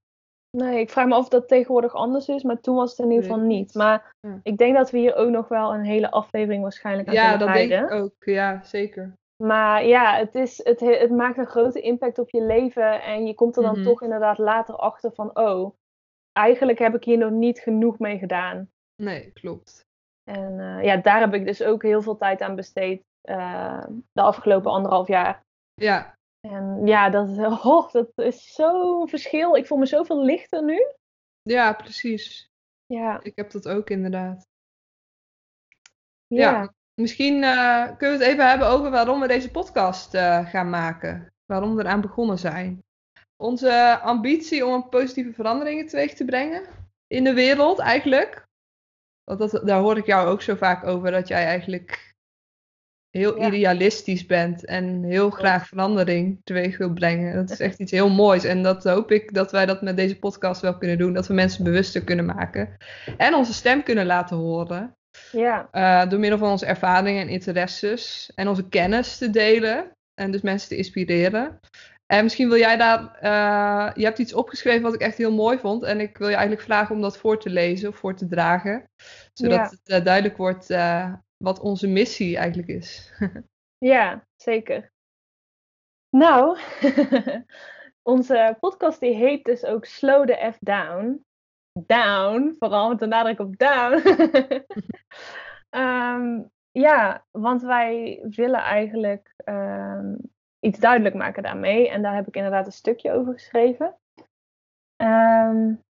nee, 0.57 0.81
ik 0.81 0.91
vraag 0.91 1.07
me 1.07 1.15
af 1.15 1.21
of 1.21 1.29
dat 1.29 1.49
tegenwoordig 1.49 1.95
anders 1.95 2.29
is, 2.29 2.43
maar 2.43 2.61
toen 2.61 2.77
was 2.77 2.91
het 2.91 2.99
in 2.99 3.11
ieder 3.11 3.25
geval 3.25 3.41
niet. 3.41 3.75
Maar 3.75 4.13
Ja. 4.21 4.41
ik 4.43 4.59
denk 4.59 4.77
dat 4.77 4.91
we 4.91 4.99
hier 4.99 5.15
ook 5.15 5.31
nog 5.31 5.49
wel 5.49 5.75
een 5.75 5.85
hele 5.85 6.11
aflevering 6.11 6.63
waarschijnlijk 6.63 7.09
aan 7.09 7.15
Ja, 7.15 7.29
kunnen 7.37 7.47
dat 7.47 7.57
denk 7.57 7.85
ik 7.85 7.91
ook. 7.91 8.15
Ja, 8.21 8.63
zeker. 8.65 9.13
Maar 9.43 9.85
ja, 9.87 10.17
het, 10.17 10.35
is, 10.35 10.65
het, 10.65 10.81
he- 10.81 10.99
het 10.99 11.11
maakt 11.11 11.39
een 11.39 11.47
grote 11.47 11.81
impact 11.81 12.19
op 12.19 12.31
je 12.31 12.43
leven. 12.43 13.03
En 13.03 13.27
je 13.27 13.35
komt 13.35 13.57
er 13.57 13.63
dan 13.63 13.75
Mhm. 13.75 13.83
toch 13.85 14.03
inderdaad 14.03 14.39
later 14.39 14.75
achter 14.77 15.13
van, 15.13 15.37
oh, 15.39 15.75
eigenlijk 16.33 16.79
heb 16.79 16.95
ik 16.95 17.05
hier 17.05 17.19
nog 17.19 17.31
niet 17.31 17.59
genoeg 17.59 17.99
mee 17.99 18.19
gedaan. 18.19 18.71
Nee, 19.03 19.31
klopt. 19.33 19.85
En 20.25 20.61
eh, 20.61 20.85
ja, 20.85 20.97
daar 20.97 21.21
heb 21.21 21.35
ik 21.35 21.45
dus 21.47 21.63
ook 21.63 21.83
heel 21.83 22.03
veel 22.03 22.17
tijd 22.17 22.41
aan 22.41 22.55
besteed 22.55 23.03
eh, 23.21 23.85
de 24.13 24.21
afgelopen 24.21 24.71
anderhalf 24.71 25.09
jaar. 25.09 25.45
Ja, 25.75 26.15
En 26.41 26.87
ja, 26.87 27.11
dat, 27.11 27.29
oh, 27.65 27.93
dat 27.93 28.11
is 28.15 28.53
zo'n 28.53 29.09
verschil. 29.09 29.57
Ik 29.57 29.67
voel 29.67 29.79
me 29.79 29.87
zoveel 29.87 30.25
lichter 30.25 30.65
nu. 30.65 30.87
ja, 31.43 31.73
precies. 31.73 32.49
Ja, 32.87 33.21
Ik 33.23 33.37
heb 33.37 33.51
dat 33.51 33.69
ook 33.69 33.91
inderdaad. 33.91 34.47
ja. 36.27 36.51
Ja. 36.51 36.75
misschien 36.95 37.43
eh, 37.43 37.97
kunnen 37.97 38.19
we 38.19 38.25
het 38.25 38.33
even 38.33 38.49
hebben 38.49 38.69
over 38.69 38.91
waarom 38.91 39.21
we 39.21 39.27
deze 39.29 39.51
podcast 39.51 40.17
gaan 40.47 40.71
maken. 40.71 41.33
Waarom 41.47 41.75
we 41.75 41.83
eraan 41.83 42.01
begonnen 42.01 42.39
zijn. 42.39 42.83
Onze 43.37 43.99
ambitie 43.99 44.67
om 44.67 44.73
een 44.73 44.89
positieve 44.89 45.33
verandering 45.33 45.89
teweeg 45.89 46.15
te 46.15 46.25
brengen 46.25 46.67
in 47.07 47.25
de 47.25 47.35
wereld 47.35 47.79
eigenlijk. 47.79 48.49
Want 49.37 49.51
dat, 49.51 49.67
daar 49.67 49.81
hoor 49.81 49.97
ik 49.97 50.07
jou 50.07 50.29
ook 50.29 50.43
zo 50.43 50.55
vaak 50.55 50.87
over, 50.87 51.11
dat 51.11 51.29
jij 51.29 51.45
eigenlijk 51.45 52.15
heel 53.11 53.43
idealistisch 53.43 54.27
bent 54.27 54.65
en 54.65 55.03
heel 55.03 55.31
graag 55.31 55.67
verandering 55.67 56.41
teweeg 56.45 56.79
wil 56.79 56.93
brengen. 56.93 57.35
Dat 57.35 57.51
is 57.51 57.61
echt 57.61 57.79
iets 57.79 57.91
heel 57.91 58.09
moois. 58.09 58.45
En 58.45 58.63
dat 58.63 58.85
hoop 58.85 59.11
ik 59.11 59.35
dat 59.35 59.53
wij 59.53 59.67
dat 59.67 59.83
met 59.83 59.97
deze 59.97 60.19
podcast 60.19 60.61
wel 60.61 60.79
kunnen 60.79 60.99
doen. 60.99 61.13
Dat 61.13 61.27
we 61.27 61.35
mensen 61.35 61.65
bewuster 61.65 62.05
kunnen 62.05 62.25
maken. 62.25 62.77
En 63.17 63.35
onze 63.35 63.53
stem 63.53 63.83
kunnen 63.83 64.07
laten 64.07 64.37
horen. 64.37 64.97
Ja. 65.33 65.69
Uh, 65.73 66.11
door 66.11 66.19
middel 66.19 66.39
van 66.39 66.51
onze 66.51 66.67
ervaringen 66.67 67.23
en 67.23 67.29
interesses. 67.29 68.33
En 68.35 68.49
onze 68.49 68.69
kennis 68.69 69.19
te 69.19 69.31
delen. 69.31 69.91
En 70.15 70.31
dus 70.31 70.41
mensen 70.41 70.69
te 70.69 70.77
inspireren. 70.77 71.61
En 72.11 72.23
misschien 72.23 72.49
wil 72.49 72.59
jij 72.59 72.77
daar. 72.77 73.01
Uh, 73.23 73.95
je 73.95 74.05
hebt 74.05 74.19
iets 74.19 74.35
opgeschreven 74.35 74.83
wat 74.83 74.95
ik 74.95 75.01
echt 75.01 75.17
heel 75.17 75.33
mooi 75.33 75.59
vond. 75.59 75.83
En 75.83 76.01
ik 76.01 76.19
wil 76.19 76.29
je 76.29 76.35
eigenlijk 76.35 76.65
vragen 76.65 76.95
om 76.95 77.01
dat 77.01 77.19
voor 77.19 77.39
te 77.39 77.51
lezen 77.51 77.89
of 77.89 77.97
voor 77.97 78.15
te 78.15 78.27
dragen. 78.27 78.91
Zodat 79.33 79.71
het 79.71 79.89
uh, 79.89 80.05
duidelijk 80.05 80.37
wordt 80.37 80.67
wat 81.37 81.61
onze 81.61 81.87
missie 81.87 82.37
eigenlijk 82.37 82.69
is. 82.69 83.13
ja, 83.93 84.27
zeker. 84.37 84.93
Nou, 86.09 86.59
onze 88.03 88.57
podcast 88.61 89.01
die 89.01 89.15
heet 89.15 89.45
dus 89.45 89.65
ook 89.65 89.85
Slow 89.85 90.27
the 90.27 90.53
F 90.53 90.57
Down. 90.61 91.25
Down, 91.73 92.57
vooral 92.59 92.89
met 92.89 92.99
de 92.99 93.07
nadruk 93.07 93.39
op 93.39 93.59
down. 93.59 94.09
um, 95.71 96.51
ja, 96.87 97.27
want 97.31 97.63
wij 97.63 98.21
willen 98.29 98.61
eigenlijk 98.61 99.35
um, 99.45 100.31
iets 100.61 100.79
duidelijk 100.79 101.15
maken 101.15 101.43
daarmee. 101.43 101.89
En 101.89 102.03
daar 102.03 102.15
heb 102.15 102.27
ik 102.27 102.37
inderdaad 102.37 102.67
een 102.67 102.73
stukje 102.73 103.13
over 103.13 103.33
geschreven. 103.33 103.99
Um, 104.97 105.85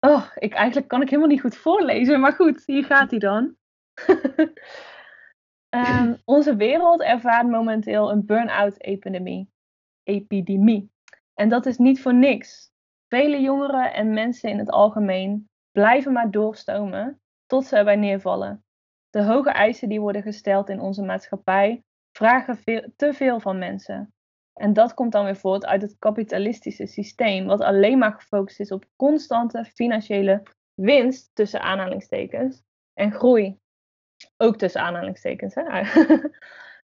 oh, 0.00 0.30
ik, 0.34 0.52
eigenlijk 0.52 0.88
kan 0.88 1.02
ik 1.02 1.08
helemaal 1.08 1.30
niet 1.30 1.40
goed 1.40 1.56
voorlezen, 1.56 2.20
maar 2.20 2.32
goed, 2.32 2.62
hier 2.66 2.84
gaat 2.84 3.10
hij 3.10 3.18
dan. 3.18 3.56
Um, 5.68 6.20
onze 6.24 6.56
wereld 6.56 7.02
ervaart 7.02 7.48
momenteel 7.48 8.10
een 8.10 8.26
burn-out-epidemie. 8.26 9.50
Epidemie. 10.02 10.90
En 11.34 11.48
dat 11.48 11.66
is 11.66 11.78
niet 11.78 12.02
voor 12.02 12.14
niks. 12.14 12.70
Vele 13.08 13.40
jongeren 13.40 13.92
en 13.92 14.12
mensen 14.12 14.50
in 14.50 14.58
het 14.58 14.70
algemeen 14.70 15.48
blijven 15.72 16.12
maar 16.12 16.30
doorstomen 16.30 17.20
tot 17.46 17.64
ze 17.64 17.76
erbij 17.76 17.96
neervallen. 17.96 18.64
De 19.10 19.22
hoge 19.22 19.50
eisen 19.50 19.88
die 19.88 20.00
worden 20.00 20.22
gesteld 20.22 20.68
in 20.68 20.80
onze 20.80 21.02
maatschappij 21.02 21.84
vragen 22.12 22.56
veel, 22.56 22.92
te 22.96 23.12
veel 23.12 23.40
van 23.40 23.58
mensen. 23.58 24.14
En 24.52 24.72
dat 24.72 24.94
komt 24.94 25.12
dan 25.12 25.24
weer 25.24 25.36
voort 25.36 25.66
uit 25.66 25.82
het 25.82 25.96
kapitalistische 25.98 26.86
systeem, 26.86 27.46
wat 27.46 27.60
alleen 27.60 27.98
maar 27.98 28.12
gefocust 28.12 28.60
is 28.60 28.72
op 28.72 28.84
constante 28.96 29.64
financiële 29.64 30.42
winst 30.74 31.30
tussen 31.34 31.60
aanhalingstekens 31.60 32.62
en 32.94 33.12
groei. 33.12 33.58
Ook 34.36 34.56
tussen 34.56 34.80
aanhalingstekens. 34.80 35.54
Hè? 35.54 35.82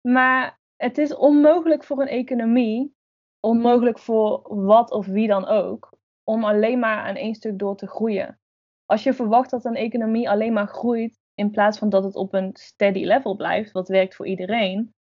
maar 0.15 0.59
het 0.77 0.99
is 0.99 1.15
onmogelijk 1.15 1.85
voor 1.85 2.01
een 2.01 2.09
economie, 2.09 2.95
onmogelijk 3.41 3.99
voor 3.99 4.55
wat 4.65 4.91
of 4.91 5.07
wie 5.07 5.29
dan 5.29 5.47
ook, 5.47 5.99
om 6.25 6.45
alleen 6.45 6.79
maar 6.79 6.99
aan 6.99 7.15
één 7.15 7.35
stuk 7.35 7.59
door 7.59 7.77
te 7.77 7.87
groeien. 7.87 8.41
Als 8.87 9.03
je 9.03 9.13
verwacht 9.13 9.51
dat 9.51 9.65
een 9.65 9.77
economie 9.77 10.31
alleen 10.31 10.53
maar 10.53 10.67
groeit 10.67 11.19
in 11.35 11.51
plaats 11.51 11.79
van 11.79 11.89
dat 11.89 12.05
het 12.05 12.17
op 12.17 12.35
een 12.35 12.51
steady 12.53 13.05
level 13.05 13.37
blijft, 13.37 13.73
wat 13.73 13.89
werkt 13.89 14.15
voor 14.15 14.27
iedereen, 14.27 14.95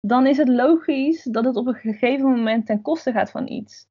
dan 0.00 0.26
is 0.26 0.36
het 0.36 0.48
logisch 0.48 1.22
dat 1.22 1.44
het 1.44 1.56
op 1.56 1.66
een 1.66 1.74
gegeven 1.74 2.26
moment 2.26 2.66
ten 2.66 2.82
koste 2.82 3.12
gaat 3.12 3.30
van 3.30 3.48
iets. 3.48 3.86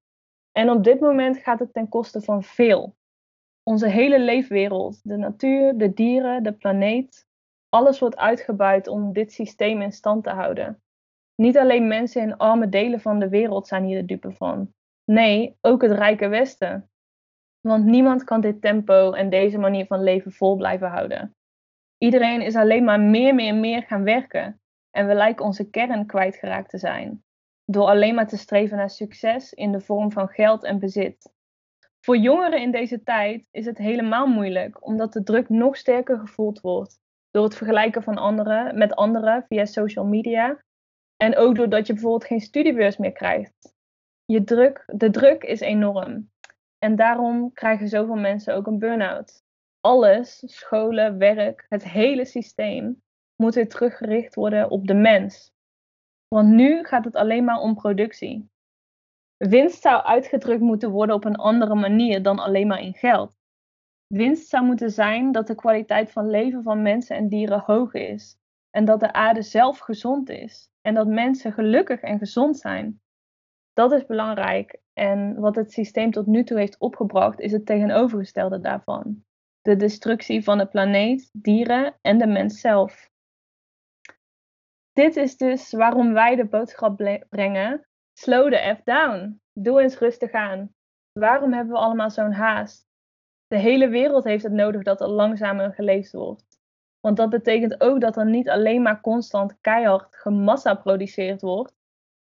En 0.52 0.70
op 0.70 0.84
dit 0.84 1.00
moment 1.00 1.38
gaat 1.38 1.60
het 1.60 1.74
ten 1.74 1.90
koste 1.90 2.22
van 2.22 2.44
veel. 2.44 2.96
Onze 3.64 3.88
hele 3.88 4.20
leefwereld, 4.20 5.00
de 5.04 5.18
natuur, 5.18 5.78
de 5.78 5.94
dieren, 5.94 6.44
de 6.44 6.54
planeet, 6.54 7.28
alles 7.70 8.00
wordt 8.00 8.18
uitgebuit 8.18 8.88
om 8.88 9.14
dit 9.14 9.34
systeem 9.34 9.82
in 9.82 9.92
stand 9.92 10.24
te 10.24 10.30
houden. 10.30 10.82
Niet 11.36 11.58
alleen 11.58 11.88
mensen 11.88 12.22
in 12.22 12.38
arme 12.38 12.70
delen 12.70 13.02
van 13.02 13.20
de 13.20 13.30
wereld 13.30 13.68
zijn 13.68 13.84
hier 13.84 14.00
de 14.00 14.06
dupe 14.06 14.32
van. 14.32 14.74
Nee, 15.06 15.58
ook 15.62 15.82
het 15.82 15.92
rijke 15.92 16.28
Westen. 16.28 16.90
Want 17.60 17.86
niemand 17.86 18.24
kan 18.24 18.42
dit 18.42 18.62
tempo 18.62 19.12
en 19.12 19.30
deze 19.30 19.58
manier 19.58 19.86
van 19.86 20.04
leven 20.04 20.32
vol 20.32 20.56
blijven 20.56 20.90
houden. 20.90 21.36
Iedereen 21.98 22.42
is 22.42 22.56
alleen 22.56 22.84
maar 22.84 23.00
meer, 23.00 23.36
meer, 23.36 23.56
meer 23.56 23.84
gaan 23.84 24.04
werken. 24.04 24.62
En 24.98 25.08
we 25.08 25.14
lijken 25.14 25.46
onze 25.46 25.70
kern 25.70 26.06
kwijtgeraakt 26.06 26.70
te 26.70 26.78
zijn. 26.78 27.24
Door 27.66 27.86
alleen 27.86 28.16
maar 28.16 28.28
te 28.28 28.38
streven 28.38 28.78
naar 28.78 28.90
succes 28.90 29.54
in 29.54 29.72
de 29.72 29.82
vorm 29.82 30.12
van 30.12 30.28
geld 30.28 30.64
en 30.64 30.80
bezit. 30.80 31.32
Voor 32.00 32.18
jongeren 32.18 32.62
in 32.62 32.72
deze 32.72 33.04
tijd 33.04 33.48
is 33.52 33.66
het 33.66 33.78
helemaal 33.78 34.28
moeilijk, 34.28 34.86
omdat 34.86 35.14
de 35.14 35.24
druk 35.24 35.50
nog 35.50 35.78
sterker 35.78 36.20
gevoeld 36.20 36.62
wordt 36.62 37.00
door 37.32 37.44
het 37.44 37.56
vergelijken 37.56 38.04
van 38.04 38.18
anderen 38.18 38.78
met 38.78 38.96
anderen 38.96 39.46
via 39.48 39.66
social 39.66 40.06
media. 40.06 40.64
En 41.18 41.36
ook 41.36 41.56
doordat 41.56 41.88
je 41.88 41.94
bijvoorbeeld 41.94 42.26
geen 42.26 42.42
studiebeurs 42.42 42.98
meer 42.98 43.14
krijgt. 43.14 43.76
Je 44.26 44.44
druk, 44.44 44.84
de 44.86 45.10
druk 45.10 45.44
is 45.44 45.60
enorm. 45.60 46.32
En 46.78 46.96
daarom 46.96 47.54
krijgen 47.54 47.88
zoveel 47.88 48.16
mensen 48.16 48.56
ook 48.56 48.68
een 48.68 48.80
burn-out. 48.80 49.44
Alles, 49.80 50.44
scholen, 50.46 51.18
werk, 51.18 51.66
het 51.70 51.84
hele 51.84 52.26
systeem 52.26 53.06
moet 53.38 53.56
weer 53.56 53.70
teruggericht 53.70 54.36
worden 54.36 54.70
op 54.70 54.88
de 54.88 54.94
mens. 54.94 55.52
Want 56.28 56.50
nu 56.50 56.84
gaat 56.84 57.06
het 57.06 57.16
alleen 57.16 57.44
maar 57.44 57.60
om 57.60 57.76
productie. 57.76 58.50
Winst 59.38 59.82
zou 59.82 60.04
uitgedrukt 60.04 60.62
moeten 60.62 60.90
worden 60.90 61.16
op 61.16 61.26
een 61.26 61.36
andere 61.36 61.76
manier 61.76 62.22
dan 62.24 62.40
alleen 62.40 62.68
maar 62.68 62.82
in 62.82 62.94
geld. 62.94 63.36
Winst 64.08 64.48
zou 64.48 64.66
moeten 64.66 64.92
zijn 64.92 65.32
dat 65.32 65.48
de 65.48 65.56
kwaliteit 65.56 66.12
van 66.12 66.30
leven 66.30 66.64
van 66.64 66.82
mensen 66.82 67.16
en 67.16 67.28
dieren 67.28 67.64
hoog 67.66 67.94
is. 67.94 68.38
En 68.70 68.86
dat 68.86 69.00
de 69.00 69.14
aarde 69.14 69.42
zelf 69.42 69.80
gezond 69.80 70.30
is. 70.30 70.70
En 70.82 70.94
dat 70.94 71.08
mensen 71.08 71.54
gelukkig 71.54 72.02
en 72.02 72.18
gezond 72.18 72.58
zijn. 72.58 73.02
Dat 73.74 73.92
is 73.92 74.06
belangrijk. 74.06 74.80
En 74.94 75.40
wat 75.40 75.56
het 75.56 75.72
systeem 75.72 76.12
tot 76.12 76.26
nu 76.26 76.44
toe 76.44 76.58
heeft 76.58 76.80
opgebracht, 76.80 77.40
is 77.40 77.52
het 77.52 77.66
tegenovergestelde 77.66 78.60
daarvan. 78.60 79.24
De 79.62 79.76
destructie 79.76 80.44
van 80.44 80.58
de 80.58 80.66
planeet, 80.66 81.30
dieren 81.34 81.98
en 82.02 82.18
de 82.18 82.28
mens 82.28 82.60
zelf. 82.60 83.10
Dit 84.98 85.16
is 85.16 85.38
dus 85.38 85.72
waarom 85.72 86.14
wij 86.14 86.36
de 86.36 86.46
boodschap 86.46 87.22
brengen: 87.30 87.88
slow 88.14 88.52
the 88.52 88.76
F 88.78 88.84
down. 88.84 89.42
Doe 89.54 89.82
eens 89.82 89.98
rustig 89.98 90.32
aan. 90.32 90.74
Waarom 91.12 91.54
hebben 91.54 91.74
we 91.74 91.80
allemaal 91.80 92.12
zo'n 92.12 92.32
haast? 92.32 92.86
de 93.48 93.58
hele 93.58 93.88
wereld 93.88 94.24
heeft 94.24 94.44
het 94.44 94.52
nodig 94.52 94.84
dat 94.84 95.02
er 95.02 95.08
langzamer 95.08 95.74
geleefd 95.74 96.12
wordt. 96.12 96.60
Want 97.00 97.18
dat 97.18 97.30
betekent 97.30 97.82
ook 97.82 98.02
dat 98.02 98.18
er 98.18 98.26
niet 98.26 98.50
alleen 98.50 98.82
maar 98.82 99.02
constant 99.02 99.58
keihard 99.62 100.16
gemassa 100.16 100.74
produceerd 100.74 101.42
wordt, 101.42 101.74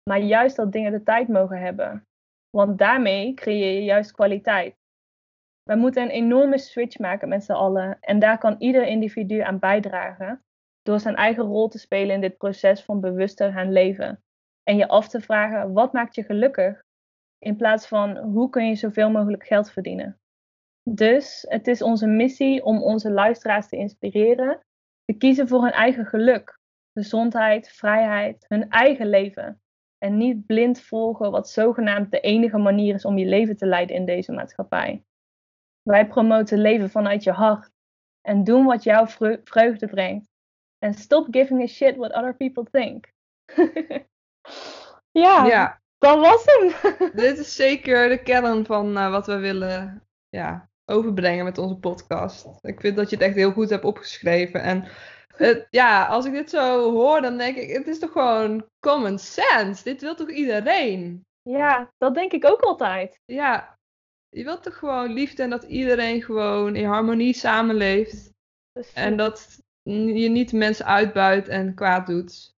maar 0.09 0.19
juist 0.19 0.55
dat 0.55 0.71
dingen 0.71 0.91
de 0.91 1.03
tijd 1.03 1.27
mogen 1.27 1.59
hebben. 1.59 2.07
Want 2.49 2.77
daarmee 2.77 3.33
creëer 3.33 3.73
je 3.73 3.83
juist 3.83 4.11
kwaliteit. 4.11 4.75
We 5.63 5.75
moeten 5.75 6.03
een 6.03 6.09
enorme 6.09 6.57
switch 6.57 6.99
maken 6.99 7.29
met 7.29 7.43
z'n 7.43 7.51
allen 7.51 7.97
en 7.99 8.19
daar 8.19 8.37
kan 8.37 8.55
ieder 8.59 8.87
individu 8.87 9.39
aan 9.39 9.59
bijdragen 9.59 10.41
door 10.87 10.99
zijn 10.99 11.15
eigen 11.15 11.43
rol 11.43 11.67
te 11.67 11.79
spelen 11.79 12.15
in 12.15 12.21
dit 12.21 12.37
proces 12.37 12.83
van 12.83 12.99
bewuster 12.99 13.51
gaan 13.51 13.71
leven. 13.71 14.23
En 14.63 14.77
je 14.77 14.87
af 14.87 15.07
te 15.07 15.21
vragen, 15.21 15.73
wat 15.73 15.93
maakt 15.93 16.15
je 16.15 16.23
gelukkig? 16.23 16.83
In 17.37 17.55
plaats 17.55 17.87
van, 17.87 18.17
hoe 18.17 18.49
kun 18.49 18.67
je 18.67 18.75
zoveel 18.75 19.09
mogelijk 19.09 19.45
geld 19.45 19.71
verdienen? 19.71 20.19
Dus 20.89 21.45
het 21.49 21.67
is 21.67 21.81
onze 21.81 22.07
missie 22.07 22.63
om 22.63 22.83
onze 22.83 23.11
luisteraars 23.11 23.67
te 23.67 23.77
inspireren 23.77 24.65
te 25.05 25.13
kiezen 25.13 25.47
voor 25.47 25.63
hun 25.63 25.71
eigen 25.71 26.05
geluk, 26.05 26.59
gezondheid, 26.93 27.69
vrijheid, 27.69 28.45
hun 28.47 28.69
eigen 28.69 29.09
leven. 29.09 29.61
En 29.97 30.17
niet 30.17 30.45
blind 30.45 30.81
volgen 30.81 31.31
wat 31.31 31.49
zogenaamd 31.49 32.11
de 32.11 32.19
enige 32.19 32.57
manier 32.57 32.93
is 32.93 33.05
om 33.05 33.17
je 33.17 33.25
leven 33.25 33.57
te 33.57 33.65
leiden 33.65 33.95
in 33.95 34.05
deze 34.05 34.31
maatschappij. 34.31 35.03
Wij 35.81 36.07
promoten 36.07 36.61
leven 36.61 36.89
vanuit 36.89 37.23
je 37.23 37.31
hart 37.31 37.71
en 38.21 38.43
doen 38.43 38.65
wat 38.65 38.83
jouw 38.83 39.07
vreugde 39.43 39.87
brengt. 39.87 40.35
En 40.79 40.93
stop 40.93 41.27
giving 41.31 41.61
a 41.61 41.67
shit 41.67 41.95
what 41.95 42.13
other 42.13 42.35
people 42.35 42.63
think. 42.71 43.13
ja, 45.23 45.45
ja, 45.45 45.81
dat 45.97 46.19
was 46.19 46.45
hem. 46.45 46.73
Dit 47.23 47.37
is 47.37 47.55
zeker 47.55 48.09
de 48.09 48.23
kern 48.23 48.65
van 48.65 48.97
uh, 48.97 49.11
wat 49.11 49.27
we 49.27 49.37
willen 49.37 50.07
ja, 50.29 50.69
overbrengen 50.85 51.45
met 51.45 51.57
onze 51.57 51.75
podcast. 51.75 52.47
Ik 52.61 52.79
vind 52.79 52.95
dat 52.95 53.09
je 53.09 53.15
het 53.15 53.25
echt 53.25 53.35
heel 53.35 53.51
goed 53.51 53.69
hebt 53.69 53.85
opgeschreven. 53.85 54.61
En 54.61 54.87
het, 55.27 55.67
ja, 55.69 56.05
als 56.05 56.25
ik 56.25 56.31
dit 56.31 56.49
zo 56.49 56.91
hoor, 56.91 57.21
dan 57.21 57.37
denk 57.37 57.57
ik, 57.57 57.69
het 57.69 57.87
is 57.87 57.99
toch 57.99 58.11
gewoon 58.11 58.65
common 58.79 59.19
sense. 59.19 59.83
Dit 59.83 60.01
wil 60.01 60.15
toch 60.15 60.29
iedereen? 60.29 61.25
Ja, 61.41 61.93
dat 61.97 62.13
denk 62.13 62.31
ik 62.31 62.45
ook 62.45 62.61
altijd. 62.61 63.19
Ja, 63.25 63.77
je 64.29 64.43
wilt 64.43 64.63
toch 64.63 64.77
gewoon 64.77 65.13
liefde 65.13 65.43
en 65.43 65.49
dat 65.49 65.63
iedereen 65.63 66.21
gewoon 66.21 66.75
in 66.75 66.85
harmonie 66.85 67.33
samenleeft. 67.33 68.33
En 68.93 69.17
dat, 69.17 69.63
je 69.93 70.29
niet 70.29 70.53
mensen 70.53 70.85
uitbuit 70.85 71.47
en 71.47 71.73
kwaad 71.73 72.07
doet. 72.07 72.55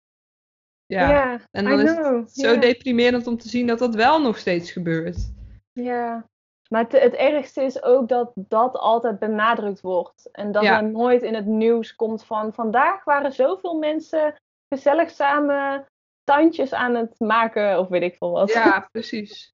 Ja, 0.86 1.10
Ja, 1.10 1.40
en 1.50 1.64
I 1.64 1.68
dan 1.68 1.80
is 1.80 1.92
know, 1.92 2.20
het 2.20 2.32
zo 2.32 2.58
deprimerend 2.58 3.26
om 3.26 3.38
te 3.38 3.48
zien 3.48 3.66
dat 3.66 3.78
dat 3.78 3.94
wel 3.94 4.22
nog 4.22 4.38
steeds 4.38 4.72
gebeurt. 4.72 5.32
Ja, 5.72 6.26
maar 6.68 6.82
het, 6.82 6.92
het 6.92 7.14
ergste 7.14 7.62
is 7.62 7.82
ook 7.82 8.08
dat 8.08 8.32
dat 8.34 8.76
altijd 8.76 9.18
benadrukt 9.18 9.80
wordt. 9.80 10.28
En 10.32 10.52
dat 10.52 10.62
Ja. 10.62 10.76
er 10.76 10.90
nooit 10.90 11.22
in 11.22 11.34
het 11.34 11.46
nieuws 11.46 11.94
komt 11.94 12.24
van 12.24 12.54
vandaag 12.54 13.04
waren 13.04 13.32
zoveel 13.32 13.74
mensen 13.78 14.34
gezellig 14.74 15.10
samen 15.10 15.86
tandjes 16.24 16.72
aan 16.72 16.94
het 16.94 17.20
maken 17.20 17.78
of 17.78 17.88
weet 17.88 18.02
ik 18.02 18.16
veel 18.16 18.30
wat. 18.30 18.52
Ja, 18.52 18.88
precies. 18.92 19.52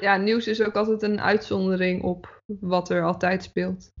Ja, 0.00 0.16
nieuws 0.16 0.46
is 0.46 0.62
ook 0.62 0.74
altijd 0.74 1.02
een 1.02 1.20
uitzondering 1.20 2.02
op 2.02 2.42
wat 2.60 2.88
er 2.88 3.04
altijd 3.04 3.42
speelt. 3.42 3.92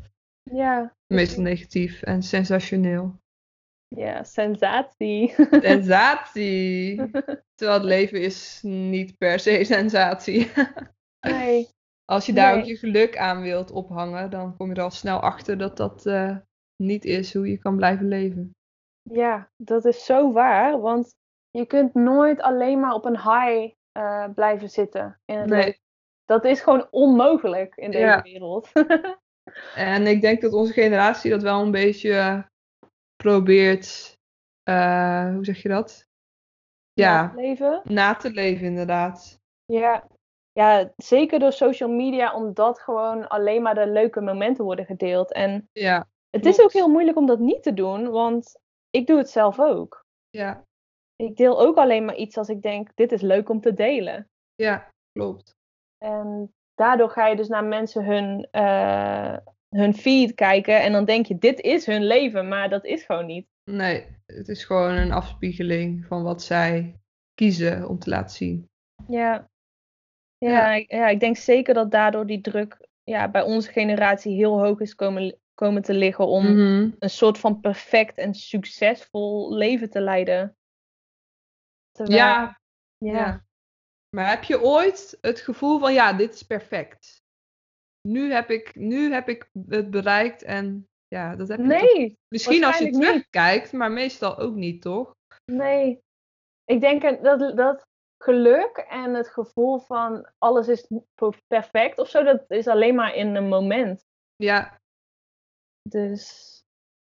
Ja, 0.52 0.94
Meestal 1.06 1.42
negatief 1.42 2.02
en 2.02 2.22
sensationeel. 2.22 3.18
ja, 3.88 4.22
sensatie. 4.24 5.34
Sensatie! 5.50 6.96
Terwijl 7.54 7.78
het 7.78 7.88
leven 7.88 8.20
is 8.20 8.60
niet 8.62 9.18
per 9.18 9.38
se 9.38 9.64
sensatie. 9.64 10.50
Nee, 11.26 11.68
Als 12.04 12.26
je 12.26 12.32
daar 12.32 12.52
Nee. 12.52 12.60
ook 12.62 12.68
je 12.68 12.76
geluk 12.76 13.16
aan 13.16 13.42
wilt 13.42 13.70
ophangen, 13.70 14.30
dan 14.30 14.56
kom 14.56 14.68
je 14.68 14.74
er 14.74 14.82
al 14.82 14.90
snel 14.90 15.20
achter 15.20 15.58
dat 15.58 15.76
dat 15.76 16.06
eh, 16.06 16.36
niet 16.82 17.04
is 17.04 17.34
hoe 17.34 17.50
je 17.50 17.58
kan 17.58 17.76
blijven 17.76 18.08
leven. 18.08 18.50
ja, 19.02 19.50
dat 19.56 19.84
is 19.84 20.04
zo 20.04 20.32
waar. 20.32 20.80
Want 20.80 21.14
je 21.50 21.66
kunt 21.66 21.94
nooit 21.94 22.40
alleen 22.40 22.80
maar 22.80 22.92
op 22.94 23.04
een 23.04 23.16
high 23.20 23.72
eh, 23.92 24.28
blijven 24.34 24.68
zitten 24.70 25.20
in 25.24 25.38
het 25.38 25.48
Nee. 25.48 25.64
leven. 25.64 25.80
Dat 26.24 26.44
is 26.44 26.60
gewoon 26.60 26.86
onmogelijk 26.90 27.76
in 27.76 27.90
deze 27.90 28.04
Ja. 28.04 28.22
wereld. 28.22 28.70
En 29.74 30.06
ik 30.06 30.20
denk 30.20 30.40
dat 30.40 30.52
onze 30.52 30.72
generatie 30.72 31.30
dat 31.30 31.42
wel 31.42 31.60
een 31.62 31.70
beetje 31.70 32.12
eh, 32.12 32.42
probeert, 33.16 34.18
eh, 34.62 35.28
hoe 35.34 35.44
zeg 35.44 35.62
je 35.62 35.68
dat? 35.68 36.06
Ja, 36.92 37.32
Leven. 37.36 37.80
na 37.84 38.14
te 38.14 38.30
leven 38.30 38.66
inderdaad. 38.66 39.38
Ja. 39.64 40.06
ja, 40.52 40.92
zeker 40.96 41.38
door 41.38 41.52
social 41.52 41.88
media, 41.88 42.34
omdat 42.34 42.80
gewoon 42.80 43.28
alleen 43.28 43.62
maar 43.62 43.74
de 43.74 43.86
leuke 43.86 44.20
momenten 44.20 44.64
worden 44.64 44.84
gedeeld. 44.86 45.32
En 45.32 45.68
Ja, 45.72 46.08
het 46.30 46.46
is 46.46 46.60
ook 46.60 46.72
heel 46.72 46.88
moeilijk 46.88 47.16
om 47.16 47.26
dat 47.26 47.38
niet 47.38 47.62
te 47.62 47.74
doen, 47.74 48.10
want 48.10 48.58
ik 48.90 49.06
doe 49.06 49.18
het 49.18 49.30
zelf 49.30 49.60
ook. 49.60 50.04
ja, 50.30 50.64
Ik 51.16 51.36
deel 51.36 51.60
ook 51.60 51.76
alleen 51.76 52.04
maar 52.04 52.16
iets 52.16 52.36
als 52.36 52.48
ik 52.48 52.62
denk, 52.62 52.90
dit 52.94 53.12
is 53.12 53.20
leuk 53.20 53.48
om 53.48 53.60
te 53.60 53.74
delen. 53.74 54.28
ja, 54.54 54.90
klopt. 55.12 55.56
En 55.98 56.53
daardoor 56.74 57.10
ga 57.10 57.26
je 57.26 57.36
dus 57.36 57.48
naar 57.48 57.64
mensen 57.64 58.04
hun, 58.04 58.48
eh, 58.50 59.36
hun 59.68 59.94
feed 59.94 60.34
kijken 60.34 60.82
en 60.82 60.92
dan 60.92 61.04
denk 61.04 61.26
je, 61.26 61.38
dit 61.38 61.60
is 61.60 61.86
hun 61.86 62.04
leven, 62.04 62.48
maar 62.48 62.68
dat 62.68 62.84
is 62.84 63.02
gewoon 63.04 63.26
niet. 63.26 63.46
Nee, 63.70 64.06
het 64.26 64.48
is 64.48 64.64
gewoon 64.64 64.94
een 64.94 65.12
afspiegeling 65.12 66.06
van 66.06 66.22
wat 66.22 66.42
zij 66.42 67.00
kiezen 67.34 67.88
om 67.88 67.98
te 67.98 68.10
laten 68.10 68.36
zien. 68.36 68.68
Ja. 69.08 69.48
Ja, 70.38 70.50
Ja. 70.50 70.72
ik- 70.74 70.90
ja, 70.92 71.08
ik 71.08 71.20
denk 71.20 71.36
zeker 71.36 71.74
dat 71.74 71.90
daardoor 71.90 72.26
die 72.26 72.40
druk 72.40 72.88
ja, 73.02 73.28
bij 73.30 73.42
onze 73.42 73.72
generatie 73.72 74.34
heel 74.36 74.58
hoog 74.64 74.80
is 74.80 74.94
komen, 74.94 75.38
komen 75.54 75.82
te 75.82 75.94
liggen 75.94 76.26
om 76.26 76.44
Mhm. 76.44 76.90
een 76.98 77.10
soort 77.10 77.38
van 77.38 77.60
perfect 77.60 78.18
en 78.18 78.34
succesvol 78.34 79.54
leven 79.54 79.90
te 79.90 80.00
leiden. 80.00 80.56
Terwijl- 81.92 82.18
Ja, 82.18 82.60
ja. 82.98 83.12
ja. 83.12 83.44
Maar 84.14 84.28
heb 84.28 84.42
je 84.44 84.60
ooit 84.62 85.18
het 85.20 85.40
gevoel 85.40 85.78
van, 85.78 85.92
ja, 85.92 86.12
dit 86.12 86.34
is 86.34 86.42
perfect. 86.42 87.22
Nu 88.08 88.32
heb 88.32 88.50
ik, 88.50 88.74
nu 88.74 89.12
heb 89.12 89.28
ik 89.28 89.48
het 89.68 89.90
bereikt 89.90 90.42
en 90.42 90.88
ja, 91.06 91.36
dat 91.36 91.48
heb 91.48 91.58
je 91.58 91.68
toch- 91.68 91.80
Nee, 91.82 92.18
Misschien 92.28 92.64
als 92.64 92.78
je 92.78 92.82
waarschijnlijk 92.84 92.96
niet. 93.02 93.06
terugkijkt, 93.30 93.72
maar 93.72 93.90
meestal 93.92 94.38
ook 94.38 94.54
niet, 94.54 94.82
toch? 94.82 95.12
nee. 95.52 96.02
Ik 96.64 96.80
denk 96.80 97.22
dat, 97.22 97.56
dat 97.56 97.82
geluk 98.22 98.76
en 98.76 99.14
het 99.14 99.28
gevoel 99.28 99.78
van 99.78 100.30
alles 100.38 100.68
is 100.68 100.86
per- 101.14 101.40
perfect 101.46 101.98
of 101.98 102.08
zo, 102.08 102.22
dat 102.22 102.44
is 102.50 102.66
alleen 102.68 102.94
maar 102.94 103.14
in 103.14 103.34
een 103.34 103.48
moment. 103.48 104.02
Ja, 104.36 104.78
Dus 105.88 106.50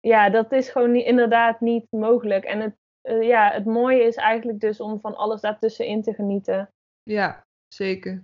ja, 0.01 0.31
dat 0.31 0.53
is 0.53 0.69
gewoon 0.71 0.91
niet, 0.93 1.07
inderdaad 1.07 1.61
niet 1.61 1.87
mogelijk. 1.91 2.45
En 2.45 2.61
het, 2.61 2.77
eh, 3.01 3.23
ja, 3.23 3.51
het 3.53 3.65
mooie 3.65 4.03
is 4.03 4.17
eigenlijk 4.17 4.61
dus 4.61 4.81
om 4.81 5.01
van 5.01 5.17
alles 5.17 5.41
daartussenin 5.41 6.03
te 6.03 6.15
genieten. 6.15 6.71
Ja, 7.09 7.47
zeker. 7.69 8.23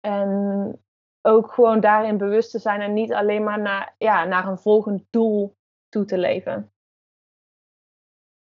En 0.00 0.80
ook 1.22 1.52
gewoon 1.52 1.80
daarin 1.80 2.18
bewust 2.18 2.50
te 2.50 2.58
zijn 2.58 2.80
en 2.80 2.92
niet 2.92 3.12
alleen 3.12 3.44
maar 3.44 3.60
naar, 3.60 3.94
ja, 3.98 4.24
naar 4.24 4.46
een 4.46 4.58
volgend 4.58 5.04
doel 5.10 5.56
toe 5.88 6.04
te 6.04 6.18
leven. 6.18 6.72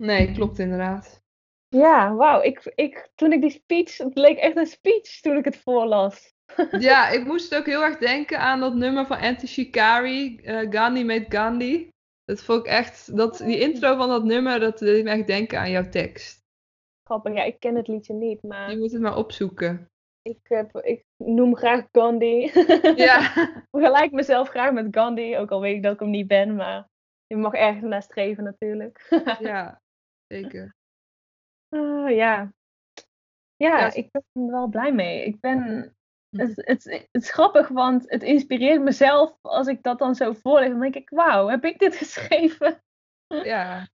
Nee, 0.03 0.31
klopt 0.31 0.59
inderdaad. 0.59 1.23
Ja, 1.67 2.13
wauw. 2.13 2.41
Ik, 2.41 2.71
ik, 2.75 3.09
toen 3.15 3.31
ik 3.31 3.41
die 3.41 3.49
speech, 3.49 3.97
het 3.97 4.15
leek 4.15 4.37
echt 4.37 4.57
een 4.57 4.65
speech 4.65 5.19
toen 5.21 5.37
ik 5.37 5.45
het 5.45 5.57
voorlas. 5.57 6.33
Ja, 6.79 7.09
ik 7.09 7.25
moest 7.25 7.55
ook 7.55 7.65
heel 7.65 7.83
erg 7.83 7.97
denken 7.97 8.39
aan 8.39 8.59
dat 8.59 8.75
nummer 8.75 9.05
van 9.05 9.17
Anti 9.17 9.47
Shikari, 9.47 10.37
eh, 10.37 10.71
Gandhi 10.71 11.03
met 11.03 11.25
Gandhi. 11.29 11.89
Dat 12.23 12.43
vond 12.43 12.59
ik 12.59 12.65
echt, 12.65 13.17
dat, 13.17 13.37
die 13.37 13.59
intro 13.59 13.95
van 13.95 14.09
dat 14.09 14.23
nummer, 14.23 14.59
dat 14.59 14.77
deed 14.77 15.03
me 15.03 15.09
echt 15.09 15.27
denken 15.27 15.59
aan 15.59 15.71
jouw 15.71 15.89
tekst. 15.89 16.44
Grappig, 17.09 17.33
ja, 17.33 17.43
ik 17.43 17.59
ken 17.59 17.75
het 17.75 17.87
liedje 17.87 18.13
niet, 18.13 18.43
maar 18.43 18.71
Je 18.71 18.77
moet 18.77 18.91
het 18.91 19.01
maar 19.01 19.17
opzoeken. 19.17 19.89
ik, 20.21 20.39
heb, 20.43 20.75
ik 20.77 21.03
noem 21.17 21.55
graag 21.55 21.87
Gandhi. 21.91 22.51
Ja, 23.05 23.19
Vergelijk 23.71 24.11
mezelf 24.11 24.49
graag 24.49 24.71
met 24.71 24.87
Gandhi, 24.91 25.37
ook 25.37 25.51
al 25.51 25.61
weet 25.61 25.75
ik 25.75 25.83
dat 25.83 25.93
ik 25.93 25.99
hem 25.99 26.09
niet 26.09 26.27
ben, 26.27 26.55
maar 26.55 26.87
je 27.27 27.35
mag 27.35 27.53
ergens 27.53 27.83
naar 27.85 28.01
streven 28.01 28.43
natuurlijk. 28.43 29.07
ja, 29.39 29.81
zeker. 30.27 30.75
Ah, 31.69 32.09
ja. 32.15 32.53
Ja, 33.55 33.79
Ja, 33.79 33.93
ik 33.93 34.11
ben 34.11 34.23
er 34.33 34.51
wel 34.51 34.67
blij 34.67 34.93
mee. 34.93 35.25
Ik 35.25 35.39
ben... 35.39 35.89
Het, 36.29 36.51
het, 36.55 36.83
het 36.83 37.23
is 37.23 37.31
grappig, 37.31 37.67
want 37.67 38.09
het 38.09 38.23
inspireert 38.23 38.81
mezelf 38.81 39.37
als 39.41 39.67
ik 39.67 39.83
dat 39.83 39.99
dan 39.99 40.15
zo 40.15 40.33
voorlees. 40.33 40.69
Dan 40.69 40.79
denk 40.79 40.95
ik, 40.95 41.09
wauw, 41.09 41.47
heb 41.47 41.65
ik 41.65 41.79
dit 41.79 41.95
geschreven? 42.05 42.83
Ja, 43.27 43.87